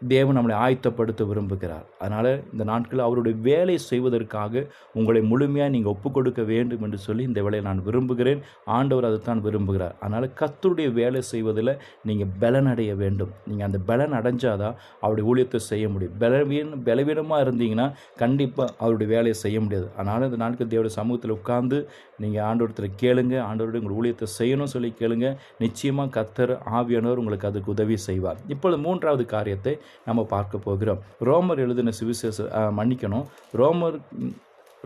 தேவன் 0.00 0.36
நம்மளை 0.36 0.56
ஆயத்தப்படுத்த 0.64 1.22
விரும்புகிறார். 1.28 1.86
அதனால் 1.98 2.30
இந்த 2.52 2.64
நாட்களில் 2.70 3.04
அவருடைய 3.06 3.36
வேலை 3.48 3.76
செய்வதற்காக 3.78 4.64
உங்களை 4.98 5.20
முழுமையாக 5.30 5.72
நீங்கள் 5.74 5.92
ஒப்பு 5.92 6.10
கொடுக்க 6.10 6.42
வேண்டும் 6.42 6.82
என்று 6.86 6.98
சொல்லி 7.06 7.22
இந்த 7.30 7.42
வேலையை 7.42 7.64
நான் 7.66 7.82
விரும்புகிறேன். 7.88 8.40
ஆண்டவர் 8.64 9.08
அதைத்தான் 9.08 9.42
விரும்புகிறார். 9.46 9.94
அதனால் 10.00 10.26
கத்தருடைய 10.40 10.92
வேலை 11.00 11.22
செய்வதில் 11.32 11.72
நீங்கள் 12.10 12.32
பலனடைய 12.42 12.92
வேண்டும். 13.02 13.32
நீங்கள் 13.48 13.68
அந்த 13.68 13.80
பலன் 13.90 14.16
அடைஞ்சாதான் 14.20 14.76
அவருடைய 15.00 15.26
ஊழியத்தை 15.30 15.60
செய்ய 15.70 15.88
முடியும். 15.88 16.14
பலவீன 16.24 16.78
பலவீனமாக 16.90 17.44
இருந்தீங்கன்னா 17.46 17.88
கண்டிப்பாக 18.22 18.74
அவருடைய 18.78 19.08
வேலையை 19.14 19.36
செய்ய 19.44 19.60
முடியாது. 19.60 19.88
அதனால் 19.96 20.28
இந்த 20.28 20.40
நாட்கள் 20.44 20.72
தேவடைய 20.74 20.94
சமூகத்தில் 21.00 21.36
உட்கார்ந்து 21.38 21.80
நீங்கள் 22.22 22.44
ஆண்டவரத்தில் 22.48 22.96
கேளுங்க 23.02 23.34
ஆண்டவருடைய 23.48 23.82
உங்கள் 23.82 23.98
ஊழியத்தை 23.98 24.26
செய்யணும்னு 24.38 24.74
சொல்லி 24.74 24.90
கேளுங்க. 25.00 25.28
நிச்சயமாக 25.64 26.12
கத்தர் 26.16 26.52
ஆவியானவர் 26.78 27.22
உங்களுக்கு 27.22 27.48
அதுக்கு 27.50 27.74
உதவி 27.76 27.96
செய்வார். 28.08 28.40
இப்பொழுது 28.54 28.80
மூன்றாவது 28.86 29.26
காரியத்தை 29.34 29.74
நம்ம 30.08 30.24
பார்க்க 30.34 30.64
போகிறோம். 30.66 31.02
ரோமர் 31.30 31.62
எழுதின 31.66 31.94
சுவிசேஷ 32.00 32.48
மன்னிக்கணும். 32.80 33.26
ரோமர் 33.62 33.98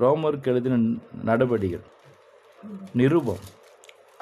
ரோமருக்கு 0.03 0.51
எழுதின 0.55 0.77
நடவடிகள் 1.31 1.85
நிருபம். 3.01 3.43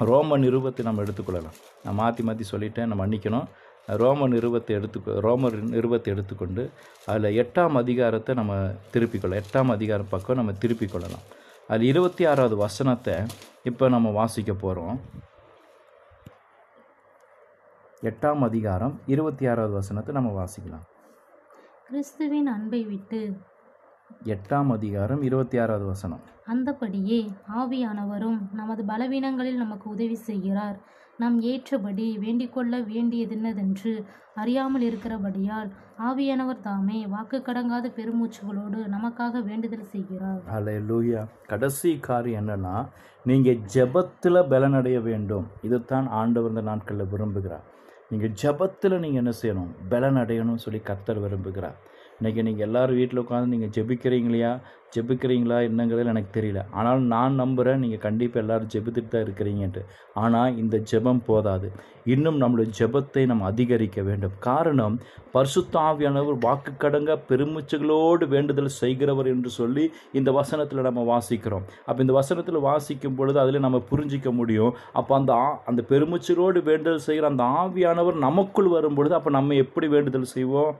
ரோம 0.09 0.37
நிருபத்தை 0.43 0.83
நம்ம 0.87 1.03
எடுத்துக்கொள்ளலாம். 1.05 1.57
நான் 1.83 1.99
மாற்றி 1.99 2.21
மாற்றி 2.27 2.45
சொல்லிட்டேன் 2.51 2.89
நம்ம 2.91 3.03
மன்னிக்கணும். 3.03 3.47
ரோம 4.01 4.27
நிருபத்தை 4.33 4.73
எடுத்து 4.79 5.13
ரோமர் 5.25 5.55
நிருபத்தை 5.75 6.09
எடுத்துக்கொண்டு 6.13 6.63
அதில் 7.11 7.37
எட்டாம் 7.41 7.77
அதிகாரத்தை 7.81 8.31
நம்ம 8.39 8.53
திருப்பிக்கொள்ளலாம். 8.93 9.43
எட்டாம் 9.43 9.73
அதிகாரம் 9.75 10.11
பக்கம் 10.11 10.39
நம்ம 10.39 10.53
திருப்பிக் 10.63 10.93
அதில் 11.67 11.87
இருபத்தி 11.87 12.25
ஆறாவது 12.25 12.55
வசனத்தை 12.55 13.13
இப்போ 13.63 13.89
நம்ம 13.89 14.09
வாசிக்க 14.09 14.53
போகிறோம் 14.53 14.99
எட்டாம் 18.03 18.39
அதிகாரம் 18.39 18.99
இருபத்தி 19.05 19.47
ஆறாவது 19.47 19.73
வசனத்தை 19.73 20.15
நம்ம 20.15 20.43
வாசிக்கலாம். 20.43 20.85
கிறிஸ்துவின் 21.87 22.47
அன்பை 22.47 22.83
விட்டு. 22.83 23.37
எட்டாம் 24.23 24.71
அதிகாரம் 24.71 25.21
இருபத்தி 25.21 25.57
ஆறாவது 25.57 25.85
வசனம். 25.85 26.19
அந்தபடியே 26.45 27.31
ஆவியானவரும் 27.55 28.39
நமது 28.53 28.83
பலவீனங்களில் 28.83 29.55
நமக்கு 29.55 29.89
உதவி 29.89 30.15
செய்கிறார். 30.15 30.79
நாம் 31.21 31.37
ஏற்றபடி 31.51 32.05
வேண்டிக்கொள்ள 32.23 32.73
வேண்டியதென்னதென்று 32.91 33.93
அறியாமல் 34.41 34.85
இருக்கிறபடியால் 34.89 35.69
ஆவியானவர் 36.09 36.61
தாமே 36.67 36.99
வாக்கு 37.13 37.37
கடங்காத 37.47 37.87
பெருமூச்சுகளோடு 37.97 38.79
நமக்காக 38.95 39.41
வேண்டுதல் 39.49 39.91
செய்கிறார். 39.93 40.39
அல்லேலூயா 40.57 41.21
கடைசி 41.51 41.91
காரியம் 42.07 42.41
என்னன்னா 42.41 42.75
நீங்கள் 43.29 43.61
ஜெபத்தில் 43.73 44.47
பலனடைய 44.53 44.99
வேண்டும். 45.09 45.47
இதுதான் 45.67 46.07
ஆண்டவர் 46.21 46.53
இந்த 46.53 46.63
நாட்களில் 46.69 47.11
விரும்புகிறார். 47.13 47.65
நீங்கள் 48.11 48.35
ஜெபத்தில் 48.43 49.01
நீங்கள் 49.03 49.21
என்ன 49.23 49.33
செய்யணும்? 49.41 49.71
பலன் 49.91 50.19
அடையணும்னு 50.21 50.65
சொல்லி 50.65 50.81
கர்த்தர் 50.89 51.23
விரும்புகிறார். 51.25 51.77
இன்றைக்கி 52.21 52.41
நீங்கள் 52.47 52.65
எல்லாரும் 52.65 52.97
வீட்டில் 52.99 53.19
உட்காந்து 53.21 53.51
நீங்கள் 53.51 53.71
ஜெபிக்கிறீங்களா 53.75 54.49
ஜெபிக்கிறீங்களா? 54.95 55.57
என்னங்கிறது 55.67 56.11
எனக்கு 56.11 56.31
தெரியல. 56.35 56.61
ஆனால் 56.79 56.99
நான் 57.13 57.39
நம்புகிறேன் 57.41 57.81
நீங்கள் 57.83 58.01
கண்டிப்பாக 58.05 58.41
எல்லாரும் 58.43 58.69
ஜெபித்துட்டு 58.73 59.11
தான் 59.13 59.23
இருக்கிறீங்கன்ட்டு. 59.25 59.81
ஆனால் 60.23 60.57
இந்த 60.61 60.75
ஜெபம் 60.91 61.21
போதாது. 61.29 61.67
இன்னும் 62.13 62.37
நம்மளுடைய 62.43 62.69
ஜெபத்தை 62.79 63.23
நம்ம 63.31 63.47
அதிகரிக்க 63.51 63.99
வேண்டும். 64.09 64.35
காரணம் 64.47 64.95
பரிசுத்த 65.35 65.79
ஆவியானவர் 65.89 66.37
வாக்கு 66.45 66.73
கடங்க 66.83 67.17
பெருமிச்சுகளோடு 67.31 68.27
வேண்டுதல் 68.35 68.71
செய்கிறவர் 68.81 69.31
என்று 69.33 69.51
சொல்லி 69.59 69.87
இந்த 70.21 70.29
வசனத்தில் 70.39 70.87
நம்ம 70.89 71.07
வாசிக்கிறோம். 71.13 71.67
அப்போ 71.87 71.99
இந்த 72.07 72.15
வசனத்தில் 72.21 72.65
வாசிக்கும் 72.69 73.17
பொழுது 73.19 73.37
அதில் 73.45 73.65
நம்ம 73.67 73.83
புரிஞ்சிக்க 73.91 74.29
முடியும். 74.41 74.73
அப்போ 75.01 75.15
அந்த 75.21 75.33
அந்த 75.71 75.83
பெருமிச்சலோடு 75.93 76.61
வேண்டுதல் 76.71 77.05
செய்கிற 77.09 77.33
அந்த 77.33 77.45
ஆவியானவர் 77.63 78.25
நமக்குள் 78.29 78.73
வரும் 78.77 78.99
பொழுது 78.99 79.15
அப்போ 79.21 79.31
நம்ம 79.39 79.55
எப்படி 79.65 79.89
வேண்டுதல் 79.97 80.33
செய்வோம்? 80.37 80.73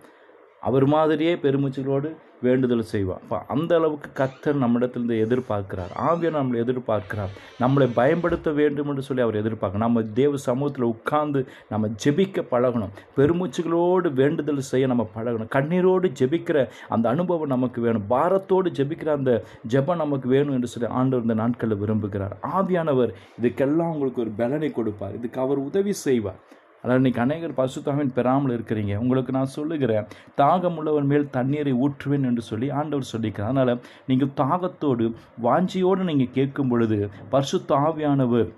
அவர் 0.62 0.86
மாதிரியே 0.86 1.36
பெருமிச்சலோடு 1.36 2.10
வேண்டுதல் 2.42 2.90
செய்வார். 2.92 3.20
இப்போ 3.24 3.38
அந்த 3.48 3.72
அளவுக்கு 3.76 4.10
கத்தர் 4.20 4.62
நம்மிடத்திலிருந்து 4.64 5.18
எதிர்பார்க்கிறார். 5.26 5.92
ஆவியர் 6.10 6.38
நம்மளை 6.38 6.58
எதிர்பார்க்கிறார். 6.64 7.34
நம்மளை 7.60 7.88
பயன்படுத்த 7.94 8.52
வேண்டும் 8.52 8.90
என்று 8.90 9.02
சொல்லி 9.02 9.24
அவர் 9.24 9.38
எதிர்பார்க்கணும் 9.42 9.86
நம்ம 9.86 10.04
தேவ 10.04 10.38
சமூகத்தில் 10.38 10.84
உட்கார்ந்து 10.84 11.48
நம்ம 11.70 11.88
ஜெபிக்க 12.04 12.46
பழகணும். 12.52 12.94
பெருமூச்சுகளோடு 13.18 14.14
வேண்டுதல் 14.14 14.70
செய்ய 14.72 14.88
நம்ம 14.88 15.10
பழகணும். 15.16 15.52
கண்ணீரோடு 15.56 16.10
ஜெபிக்கிற 16.20 16.68
அந்த 16.90 17.10
அனுபவம் 17.10 17.54
நமக்கு 17.56 17.82
வேணும். 17.82 18.08
பாரத்தோடு 18.10 18.72
ஜெபிக்கிற 18.80 19.12
அந்த 19.20 19.44
ஜெபம் 19.68 20.04
நமக்கு 20.06 20.30
வேணும் 20.30 20.54
என்று 20.54 20.68
சொல்லி 20.68 20.90
ஆண்டவர் 20.90 21.28
இந்த 21.28 21.34
நாட்களில் 21.34 21.82
விரும்புகிறார். 21.84 22.36
ஆவியானவர் 22.58 23.14
இதுக்கெல்லாம் 23.42 23.94
உங்களுக்கு 23.96 24.22
ஒரு 24.22 24.34
பலனை 24.42 24.72
கொடுப்பார். 24.72 25.16
இதுக்கு 25.16 25.42
அவர் 25.42 25.58
உதவி 25.58 25.94
செய்வார். 25.94 26.42
அதாவது 26.84 27.02
இன்னைக்கு 27.02 27.22
அநேகர் 27.22 27.58
பசுத்தாவின் 27.58 28.14
பெறாமல் 28.16 28.54
இருக்கிறீங்க. 28.58 28.94
உங்களுக்கு 28.98 29.32
நான் 29.32 29.54
சொல்லுகிறேன் 29.58 30.08
தாகம் 30.42 30.78
உள்ளவன் 30.82 31.10
மேல் 31.12 31.30
தண்ணீரை 31.30 31.74
ஊற்றுவேன் 31.86 32.28
என்று 32.30 32.42
சொல்லி 32.42 32.70
ஆண்டவர் 32.80 33.12
சொல்லியிருக்கிறார் 33.12 33.52
அதனால் 33.52 33.82
நீங்கள் 34.08 34.34
தாகத்தோடு 34.36 35.08
வாஞ்சியோடு 35.44 36.10
நீங்கள் 36.12 36.36
கேட்கும் 36.40 36.72
பொழுது 36.74 37.00
பசுத்தாவியானவர் 37.32 38.50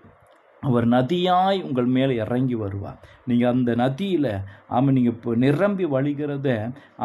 அவர் 0.68 0.86
நதியாய் 0.96 1.60
உங்கள் 1.68 1.90
மேலே 1.96 2.14
இறங்கி 2.24 2.56
வருவார். 2.64 3.00
நீங்கள் 3.30 3.52
அந்த 3.54 3.72
நதியில் 3.84 4.32
ஆமாம் 4.76 4.96
நீங்கள் 4.98 5.16
இப்போ 5.16 5.32
நிரம்பி 5.46 5.86
வழிகிறத 5.96 6.48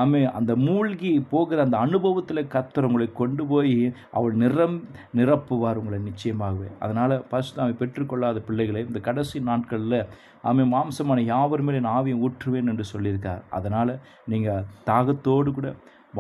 ஆமாம் 0.03 0.35
அந்த 0.41 0.53
மூழ்கி 0.67 1.13
போகிற 1.33 1.63
அந்த 1.67 1.79
அனுபவத்தில் 1.87 2.51
கத்துறவங்களை 2.55 2.99
உங்களை 2.99 3.07
கொண்டு 3.21 3.43
போய் 3.47 3.77
அவள் 4.19 4.35
நிரம் 4.43 4.77
நிரப்புவார் 5.19 5.79
உங்களை 5.81 5.99
நிச்சயமாகவே. 6.09 6.69
அதனால் 6.85 7.15
பரிசுத்தாவை 7.33 7.73
பெற்றுக்கொள்ளாத 7.81 8.39
பிள்ளைகளை 8.47 8.81
இந்த 8.87 9.01
கடைசி 9.09 9.41
நாட்களில் 9.51 10.01
ஆமாம் 10.49 10.73
மாம்சமான 10.75 11.23
யாவர் 11.33 11.63
மேலே 11.67 11.81
நான் 11.85 11.97
ஆவியை 11.99 12.17
ஊற்றுவேன் 12.27 12.71
என்று 12.73 12.85
சொல்லியிருக்கார். 12.93 13.43
அதனால் 13.59 13.93
நீங்கள் 14.33 14.67
தாகத்தோடு 14.91 15.53
கூட 15.59 15.71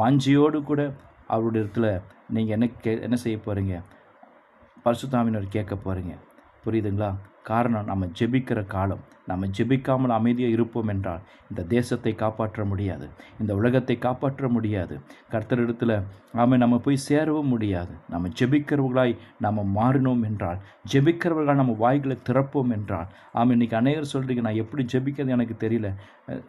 வாஞ்சியோடு 0.01 0.59
கூட 0.71 0.81
அவருடைய 1.35 1.63
இடத்துல 1.65 1.89
நீங்கள் 2.37 2.57
என்ன 2.57 2.67
கே 2.85 2.93
என்ன 3.07 3.17
செய்ய 3.25 3.39
போகிறீங்க 3.47 3.77
பரிசுத்தாவினர் 4.85 5.55
கேட்க 5.57 5.75
போகிறீங்க 5.87 6.15
புரியுதுங்களா? 6.65 7.11
காரணம் 7.51 7.89
நம்ம 7.91 8.07
ஜெபிக்கிற 8.19 8.61
காலம். 8.75 9.03
நம்ம 9.31 9.47
ஜெபிக்காமல் 9.57 10.15
அமைதியாக 10.17 10.55
இருப்போம் 10.57 10.91
என்றால் 10.93 11.25
இந்த 11.51 11.63
தேசத்தை 11.73 12.13
காப்பாற்ற 12.23 12.65
முடியாது. 12.71 13.07
இந்த 13.41 13.53
உலகத்தை 13.61 13.97
காப்பாற்ற 14.07 14.49
முடியாது. 14.55 14.95
கர்த்தரிடத்தில் 15.33 15.95
நாம் 16.39 16.55
நம்ம 16.63 16.77
போய் 16.87 16.99
சேரவும் 17.07 17.51
முடியாது. 17.55 17.93
நம்ம 18.13 18.31
ஜெபிக்கிறவர்களாய் 18.39 19.15
நம்ம 19.47 19.65
மாறினோம் 19.79 20.23
என்றால் 20.29 20.63
ஜெபிக்கிறவர்களால் 20.93 21.61
நம்ம 21.63 21.77
வாய்களை 21.85 22.17
திறப்போம் 22.29 22.73
என்றால் 22.77 23.11
ஆமாம் 23.39 23.55
இன்றைக்கி 23.57 23.77
அநேகர் 23.81 24.13
சொல்கிறீங்க 24.15 24.45
நான் 24.47 24.63
எப்படி 24.65 24.85
ஜெபிக்கிறது 24.95 25.37
எனக்கு 25.37 25.57
தெரியல. 25.65 25.91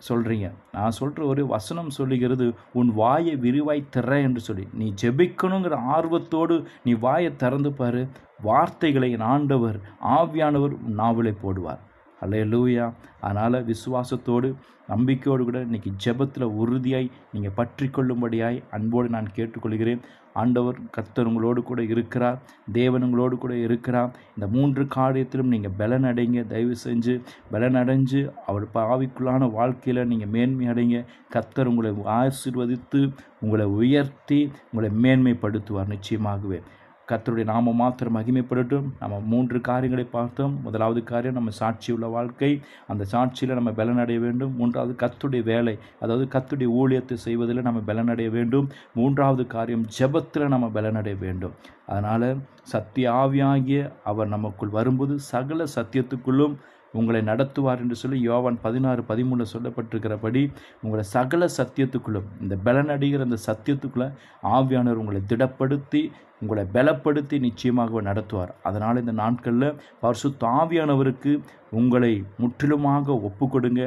சொல்கிறீங்க 0.10 0.48
நான் 0.77 0.98
சொல்கிற 1.00 1.27
ஒரு 1.34 1.44
வசனம் 1.56 1.91
சொல்லுகிறது 2.00 2.48
உன் 2.82 2.91
வாயை 3.01 3.36
விரிவாய் 3.46 3.84
திற 3.98 4.22
என்று 4.29 4.44
சொல்லி. 4.48 4.68
நீ 4.82 4.89
ஜெபிக்கணுங்கிற 5.03 5.77
ஆர்வத்தோடு 5.98 6.58
நீ 6.88 6.94
வாயை 7.06 7.32
திறந்து 7.44 7.72
பாரு. 7.82 8.03
வார்த்தைகளை 8.48 9.12
ஆண்டவர் 9.34 9.77
ஆவியானவர் 10.17 10.75
நாவலை 11.00 11.34
போடுவார். 11.43 11.84
அல்லே 12.24 12.41
லூயா 12.53 12.86
அதனால் 13.25 13.65
விசுவாசத்தோடு 13.72 14.50
நம்பிக்கையோடு 14.91 15.43
கூட 15.48 15.60
இன்றைக்கி 15.65 15.91
ஜெபத்தில் 16.03 16.53
உறுதியாய் 16.62 17.08
நீங்கள் 17.34 17.55
பற்றி 17.60 17.86
கொள்ளும்படியாய் 17.88 18.58
அன்போடு 18.75 19.08
நான் 19.15 19.27
கேட்டுக்கொள்கிறேன். 19.36 20.01
ஆண்டவர் 20.41 20.77
கர்த்தர் 20.96 21.27
உங்களோடு 21.29 21.62
கூட 21.69 21.81
இருக்கிறார் 21.93 22.38
தேவன் 22.77 23.05
உங்களோடு 23.08 23.36
கூட 23.43 23.53
இருக்கிறார். 23.65 24.12
இந்த 24.36 24.46
மூன்று 24.55 24.84
காரியத்திலும் 24.96 25.51
நீங்கள் 25.53 25.75
பலன் 25.81 26.08
அடைங்க 26.12 26.41
தயவு 26.53 26.75
செஞ்சு 26.86 27.15
பலன் 27.53 27.79
அடைஞ்சு 27.81 28.22
அவர் 28.50 28.65
பாவிக்குள்ளான 28.75 29.51
வாழ்க்கையில் 29.60 30.10
நீங்கள் 30.12 30.34
மேன்மை 30.36 30.67
அடைங்க. 30.74 31.00
கர்த்தர் 31.36 31.72
உங்களை 31.72 31.91
ஆசீர்வதித்து 32.19 33.01
உங்களை 33.46 33.67
உயர்த்தி 33.79 34.41
உங்களை 34.69 34.91
மேன்மைப்படுத்துவார் 35.05 35.93
நிச்சயமாகவே. 35.96 36.62
கர்த்தருடைய 37.09 37.43
நாம 37.43 37.73
மாத்திரம் 37.73 38.15
மகிமைப்படட்டும். 38.15 38.89
நம்ம 38.99 39.19
மூன்று 39.19 39.61
காரியங்களை 39.61 40.05
பார்த்தோம். 40.05 40.61
முதலாவது 40.61 41.03
காரியம் 41.03 41.33
நம்ம 41.33 41.49
சாட்சி 41.49 41.93
உள்ள 41.93 42.07
வாழ்க்கை. 42.07 42.61
அந்த 42.87 43.05
சாட்சியில் 43.11 43.53
நம்ம 43.53 43.71
பலனடைய 43.71 44.19
வேண்டும். 44.19 44.55
மூன்றாவது 44.55 44.95
கத்துடைய 44.95 45.43
வேலை. 45.43 45.77
அதாவது 45.99 46.39
கத்துடைய 46.39 46.69
ஊழியத்தை 46.69 47.13
செய்வதில் 47.13 47.61
நம்ம 47.61 47.93
பலனடைய 47.93 48.29
வேண்டும். 48.29 48.69
மூன்றாவது 48.93 49.47
காரியம் 49.47 49.85
ஜெபத்தில் 49.99 50.47
நம்ம 50.47 50.67
பலனடைய 50.67 51.17
வேண்டும். 51.17 51.51
அதனால் 51.87 52.37
சத்திய 52.63 53.11
ஆவியாகிய 53.11 53.91
அவர் 54.03 54.27
நமக்குள் 54.27 54.69
வரும்போது 54.69 55.19
சகல 55.19 55.63
சத்தியத்துக்குள்ளும் 55.75 56.55
உங்களை 56.91 57.22
நடத்துவார் 57.22 57.77
என்று 57.77 57.96
சொல்லி 57.96 58.22
யோவான் 58.22 58.58
பதினாறு 58.62 59.01
பதிமூணில் 59.08 59.51
சொல்லப்பட்டிருக்கிறபடி 59.53 60.51
உங்களை 60.81 61.03
சகல 61.03 61.50
சத்தியத்துக்குள்ளும் 61.58 62.29
இந்த 62.41 62.58
பலனடைகிற 62.65 63.27
அந்த 63.27 63.39
சத்தியத்துக்குள்ளே 63.50 64.08
ஆவியானவர் 64.43 65.01
உங்களை 65.03 65.22
திடப்படுத்தி 65.27 66.12
உங்களை 66.41 66.63
பலப்படுத்தி 66.74 67.39
நிச்சயமாக 67.39 68.01
நடத்துவார். 68.01 68.51
அதனால் 68.63 68.98
இந்த 68.98 69.12
நாட்களில் 69.12 69.79
பரிசுத்த 70.00 70.48
ஆவியானவருக்கு 70.48 71.31
உங்களை 71.72 72.24
முற்றிலுமாக 72.38 73.15
ஒப்பு 73.29 73.50
கொடுங்க 73.50 73.81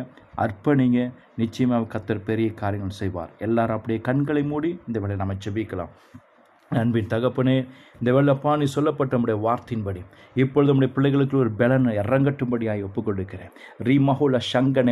அர்ப்பணிங்க. 0.45 0.99
நிச்சயமாக 1.37 1.91
கத்தர் 1.95 2.27
பெரிய 2.29 2.51
காரியங்கள் 2.53 3.01
செய்வார். 3.03 3.31
எல்லாரும் 3.39 3.77
அப்படியே 3.77 4.01
கண்களை 4.01 4.43
மூடி 4.43 4.81
இந்த 4.87 5.01
வேலை 5.01 5.17
நம்ம 5.17 5.35
செபிக்கலாம் 5.47 5.95
அன்பின் 6.81 7.13
தகப்பனே 7.15 7.57
இந்த 8.01 8.13
வெள்ளப்பா 8.17 8.57
நீ 8.57 8.65
சொல்லப்பட்ட 8.65 9.17
நம்முடைய 9.17 9.39
வார்த்தையின்படி 9.47 10.01
இப்பொழுது 10.35 10.71
நம்முடைய 10.71 10.95
பிள்ளைகளுக்கு 10.95 11.37
ஒரு 11.39 11.51
பலன் 11.51 11.87
இறங்கட்டும்படியாய் 11.87 12.85
ஒப்புக்கொண்டிருக்கிறேன் 12.87 13.11
கொடுக்கிறேன் 13.13 13.53
ரீ 13.89 13.97
மகுல 14.09 14.39
சங்க 14.53 14.83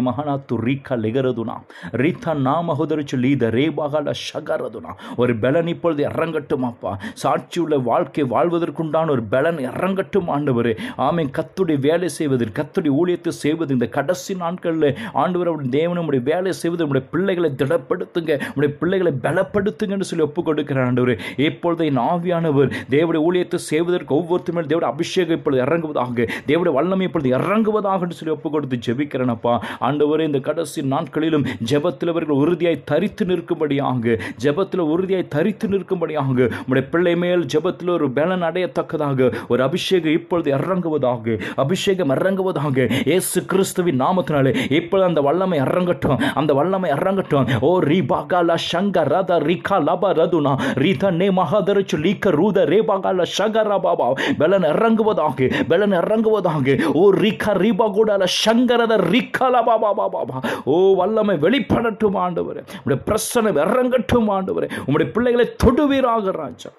து 0.51 0.57
ரீகா 0.67 0.95
லிகரதுனா 1.05 1.55
ரீத்தா 2.03 2.33
நாமகுதரிச்சு 2.47 3.17
லீத 3.19 3.51
ரேபாகல 3.51 4.13
ஷகரதுனா. 4.27 4.93
ஒரு 5.17 5.33
பலன் 5.37 5.67
இப்பொழுது 5.67 6.09
இறங்கட்டுமாப்பா. 6.09 6.93
சாட்சியுள்ள 7.23 7.77
வாழ்க்கை 7.83 8.25
வாழ்வதற்குண்டான 8.25 9.11
ஒரு 9.11 9.23
பலன் 9.35 9.59
இறங்கட்டும் 9.71 10.29
ஆண்டவர். 10.37 10.71
ஆமை 10.97 11.25
கத்துடைய 11.39 11.79
வேலை 11.79 12.09
செய்வது 12.09 12.47
கத்துடைய 12.59 12.93
ஊழியத்தை 13.01 13.29
செய்வது 13.29 13.73
இந்த 13.73 13.87
கடைசி 13.87 14.35
நாட்களில் 14.35 14.89
ஆண்டவர் 15.13 15.51
அவருடைய 15.53 15.73
தேவன் 15.79 15.99
நம்முடைய 16.01 16.25
வேலை 16.31 16.53
செய்வது 16.53 16.85
நம்முடைய 16.85 17.07
பிள்ளைகளை 17.15 17.51
திடப்படுத்துங்க 17.63 18.33
நம்முடைய 18.45 18.73
பிள்ளைகளை 18.83 19.15
பலப்படுத்துங்கன்னு 19.27 20.11
சொல்லி 20.13 20.27
ஒப்புக்கொடுக்கிறார் 20.29 20.89
ஆண்டவர். 20.91 21.15
இப்போ 21.49 21.70
இப்பொழுது 21.71 21.91
என் 21.91 22.05
ஆவியானவர் 22.13 22.71
தேவடைய 22.95 23.21
ஊழியத்தை 23.27 23.59
செய்வதற்கு 23.71 24.13
ஒவ்வொருத்தர் 24.17 24.55
மேல் 24.55 24.69
தேவடைய 24.71 24.89
அபிஷேகம் 24.95 25.37
இப்பொழுது 25.39 25.61
இறங்குவதாக 25.65 26.25
தேவடைய 26.49 26.73
வல்லமை 26.77 27.05
இப்பொழுது 27.09 27.31
இறங்குவதாக 27.37 28.01
என்று 28.07 28.17
சொல்லி 28.19 28.35
ஒப்பு 28.35 28.49
கொடுத்து 28.51 28.77
ஜெபிக்கிறேனப்பா. 28.87 29.53
ஆண்டவரே 29.87 30.25
இந்த 30.29 30.39
கடைசி 30.49 30.83
நாட்களிலும் 30.93 31.45
ஜெபத்தில் 31.71 32.11
அவர்கள் 32.13 32.41
உறுதியாய் 32.45 32.79
தரித்து 32.91 33.25
நிற்கும்படியாக 33.31 34.17
ஜெபத்தில் 34.45 34.83
உறுதியாய் 34.95 35.25
தரித்து 35.35 35.69
நிற்கும்படியாக 35.75 36.49
உடைய 36.69 36.85
பிள்ளை 36.95 37.15
மேல் 37.23 37.45
ஜெபத்தில் 37.55 37.93
ஒரு 37.97 38.09
பலன் 38.19 38.45
அடையத்தக்கதாக 38.49 39.31
ஒரு 39.53 39.63
அபிஷேகம் 39.69 40.17
இப்பொழுது 40.19 40.51
இறங்குவதாக 40.57 41.39
அபிஷேகம் 41.65 42.15
இறங்குவதாக 42.17 42.89
இயேசு 43.11 43.45
கிறிஸ்துவின் 43.53 44.03
நாமத்தினாலே 44.05 44.55
இப்பொழுது 44.81 45.09
அந்த 45.11 45.23
வல்லமை 45.29 45.61
இறங்கட்டும் 45.67 46.19
அந்த 46.43 46.51
வல்லமை 46.61 46.91
இறங்கட்டும். 46.99 47.49
ஓ 47.69 47.73
ரீபாகால 47.91 48.59
சங்க 48.71 49.07
ரத 49.15 49.33
ரிகா 49.49 49.77
லப 49.89 50.13
ரதுனா 50.21 50.53
ரீதா 50.83 51.09
நே 51.21 51.27
மகாதரச்சு 51.61 51.97
லீக்க 51.97 52.27
ரூத 52.27 52.59
ரேபாங்கால 52.65 53.23
சங்கர 53.23 53.79
பாபா 53.79 54.13
பலன் 54.39 54.63
இறங்குவதாக 54.63 55.65
பலன் 55.69 55.93
இறங்குவதாக. 55.93 56.93
ஓ 56.93 57.13
ரிகா 57.13 57.53
ரீபாகுடால 57.55 58.25
சங்கரத 58.25 58.97
ரிக்கல 58.97 59.65
பாபா 59.65 59.93
பாபா 59.93 60.41
ஓ 60.65 60.95
வல்லமை 60.95 61.37
வெளிப்படட்டும் 61.37 62.17
ஆண்டவர். 62.17 62.65
உடைய 62.85 63.03
பிரசனை 63.07 63.53
இறங்கட்டும் 63.65 64.31
ஆண்டவர். 64.31 64.71
உங்களுடைய 64.79 65.13
பிள்ளைகளை 65.13 65.55
தொடுவீராக 65.65 66.31
ராஜா. 66.31 66.71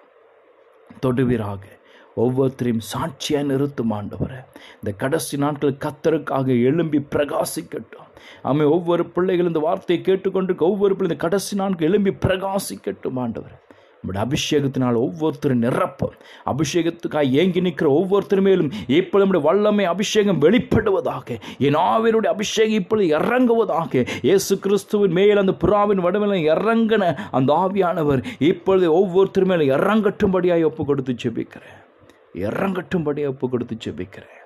தொடுவீராக. 1.06 1.80
ஒவ்வொருத்தரையும் 2.18 2.78
சாட்சியாக 2.78 3.46
நிறுத்தும் 3.46 3.92
ஆண்டவரை. 3.92 4.46
இந்த 4.74 4.92
கடைசி 4.98 5.38
நாட்கள் 5.38 5.78
கத்தருக்காக 5.80 6.48
எழும்பி 6.48 7.08
பிரகாசிக்கட்டும். 7.16 8.08
ஆமை 8.42 8.66
ஒவ்வொரு 8.66 9.06
பிள்ளைகள் 9.06 9.46
இந்த 9.46 9.60
வார்த்தையை 9.60 10.06
கேட்டுக்கொண்டு 10.06 10.56
ஒவ்வொரு 10.60 10.96
பிள்ளை 10.96 11.12
இந்த 11.12 11.16
கடைசி 11.16 11.56
நாட்கள் 11.56 11.88
எழும்பி 11.88 12.10
பிரகாசிக்கட்டும் 12.10 13.16
ஆண்டவர். 13.16 13.62
நம்முடைய 14.03 14.24
அபிஷேகத்தினால் 14.27 14.96
ஒவ்வொருத்தரும் 14.96 15.63
நிரப்பும் 15.63 16.15
அபிஷேகத்துக்காக 16.46 17.31
ஏங்கி 17.31 17.62
நிற்கிற 17.62 17.89
ஒவ்வொருத்தர் 17.89 18.41
மேலும் 18.41 18.72
இப்பொழுது 18.88 19.24
நம்முடைய 19.25 19.43
வல்லமை 19.48 19.86
அபிஷேகம் 19.86 20.41
வெளிப்படுவதாக 20.41 21.39
என் 21.58 21.77
ஆவியனுடைய 21.81 22.31
அபிஷேகம் 22.36 22.79
இப்பொழுது 22.81 23.17
இறங்குவதாக 23.17 24.08
இயேசு 24.22 24.60
கிறிஸ்துவின் 24.60 25.12
மேல் 25.12 25.38
அந்த 25.38 25.55
புறாவின் 25.60 26.03
வடமையில 26.05 26.39
இறங்கின 26.53 27.13
அந்த 27.31 27.53
ஆவியானவர் 27.53 28.24
இப்பொழுது 28.39 28.93
ஒவ்வொருத்தர் 28.93 29.46
மேலும் 29.46 29.79
இறங்கட்டும்படியாக 29.79 30.63
ஒப்பு 30.63 30.86
கொடுத்து 30.86 31.15
ஜெபிக்கிறேன் 31.24 31.79
இறங்கட்டும்படியாக 32.34 33.27
ஒப்பு 33.27 33.50
கொடுத்து 33.50 33.77
ஜெபிக்கிறேன் 33.86 34.38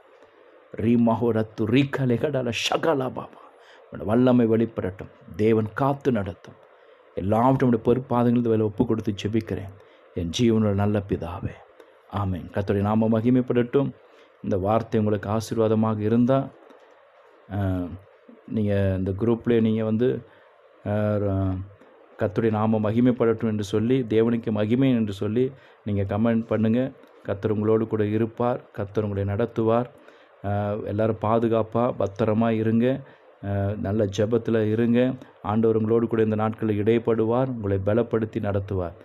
ரீமஹோரத்து 0.77 1.63
ரீகலைகடல 1.75 2.51
ஷகலா 2.65 3.09
பாபா 3.17 3.43
வல்லமை 3.97 4.45
வெளிப்படட்டும். 4.47 5.11
தேவன் 5.35 5.67
காத்து 5.73 6.11
நடத்தும். 6.11 6.55
எல்லாவற்றும் 7.21 7.73
பொறுப்பாதங்கள் 7.87 8.51
வேலை 8.53 8.65
ஒப்பு 8.69 8.83
கொடுத்து 8.89 9.11
ஜெபிக்கிறேன். 9.21 9.73
என் 10.19 10.33
ஜீவனோட 10.37 10.73
நல்ல 10.83 10.97
பிதாவே. 11.09 11.53
ஆமேன். 12.21 12.45
கத்தோடைய 12.55 12.83
நாம 12.89 13.07
மகிமைப்படட்டும். 13.15 13.89
இந்த 14.45 14.55
வார்த்தை 14.65 14.99
உங்களுக்கு 15.01 15.27
ஆசீர்வாதமாக 15.35 15.99
இருந்தால் 16.09 16.47
நீங்கள் 18.55 18.95
இந்த 18.99 19.11
குரூப்லேயே 19.21 19.61
நீங்கள் 19.67 19.89
வந்து 19.91 20.07
கத்துடைய 22.19 22.51
நாம 22.57 22.79
மகிமைப்படட்டும் 22.85 23.51
என்று 23.51 23.65
சொல்லி 23.73 23.97
தேவனுக்கு 24.13 24.49
மகிமை 24.57 24.89
என்று 24.99 25.13
சொல்லி 25.21 25.45
நீங்கள் 25.87 26.09
கமெண்ட் 26.13 26.45
பண்ணுங்கள் 26.51 26.91
கத்தர் 27.27 27.53
உங்களோடு 27.55 27.83
கூட 27.93 28.03
இருப்பார். 28.17 28.59
கத்தர் 28.77 29.05
உங்களை 29.05 29.23
நடத்துவார். 29.33 29.87
எல்லோரும் 30.89 30.89
எல்லாரும் 30.91 31.21
பாதுகாப்பாக 31.27 31.95
பத்திரமா 32.01 32.49
இருங்க. 32.61 32.87
நல்ல 33.85 34.01
ஜெபத்தில் 34.17 34.59
இருங்க. 34.73 34.99
ஆண்டவர் 35.51 35.79
உங்களோடு 35.81 36.05
கூட 36.13 36.23
இந்த 36.27 36.37
நாட்களில் 36.43 36.81
இடைப்படுவார் 36.83 37.53
உங்களை 37.55 37.77
பலப்படுத்தி 37.89 38.41
நடத்துவார். 38.47 38.97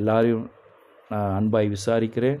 எல்லாரையும் 0.00 0.44
நான் 1.10 1.34
அன்பாய் 1.40 1.74
விசாரிக்கிறேன். 1.76 2.38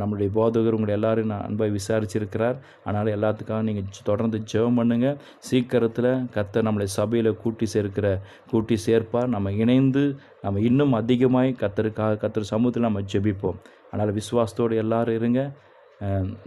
நம்முடைய 0.00 0.28
போதகர் 0.36 0.76
உங்களை 0.76 0.92
எல்லாரையும் 0.96 1.30
நான் 1.32 1.44
அன்பாய் 1.48 1.74
விசாரிச்சிருக்கிறார். 1.76 2.56
அதனால் 2.84 3.10
எல்லாத்துக்காக 3.16 3.62
நீங்கள் 3.66 4.06
தொடர்ந்து 4.08 4.38
ஜெபம் 4.52 4.78
பண்ணுங்கள் 4.78 5.18
சீக்கிரத்தில் 5.48 6.08
கத்த 6.36 6.64
நம்மளை 6.68 6.86
சபையில் 6.96 7.30
கூட்டி 7.42 7.66
சேர்க்கிற 7.74 8.08
கூட்டி 8.52 8.76
சேர்ப்பார். 8.86 9.28
நம்ம 9.34 9.52
இணைந்து 9.62 10.04
நம்ம 10.44 10.62
இன்னும் 10.70 10.96
அதிகமாய் 11.00 11.52
கத்தருக்காக 11.62 12.18
கத்தர் 12.24 12.50
சமூகத்தில் 12.52 12.88
நம்ம 12.88 13.02
ஜெபிப்போம். 13.12 13.60
அதனால் 13.90 14.16
விசுவாசத்தோடு 14.18 14.80
எல்லாரும் 14.84 15.18
இருங்க. 15.20 15.42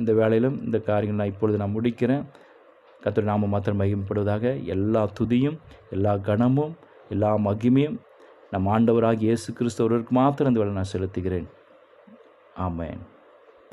இந்த 0.01 0.11
வேலையிலும் 0.21 0.57
இந்த 0.65 0.77
காரியங்கள் 0.89 1.21
நான் 1.21 1.33
இப்பொழுது 1.33 1.61
நான் 1.61 1.75
முடிக்கிறேன். 1.77 2.25
கத்திர 3.03 3.23
நாம 3.23 3.45
மாத்திரம் 3.45 3.79
மகிமைப்படுவதாக 3.79 4.63
எல்லா 4.65 5.09
துதியும் 5.19 5.57
எல்லா 5.89 6.13
கணமும் 6.15 6.73
எல்லா 7.09 7.35
மகிமையும் 7.35 7.97
நம் 8.51 8.67
ஆண்டவராக 8.67 9.19
இயேசு 9.19 9.53
கிறிஸ்தவருக்கு 9.53 10.09
மாத்திரம் 10.09 10.53
இந்த 10.53 10.65
வேலை 10.65 10.75
நான் 10.75 10.93
செலுத்துகிறேன். 10.93 11.47
ஆமேன். 12.59 13.01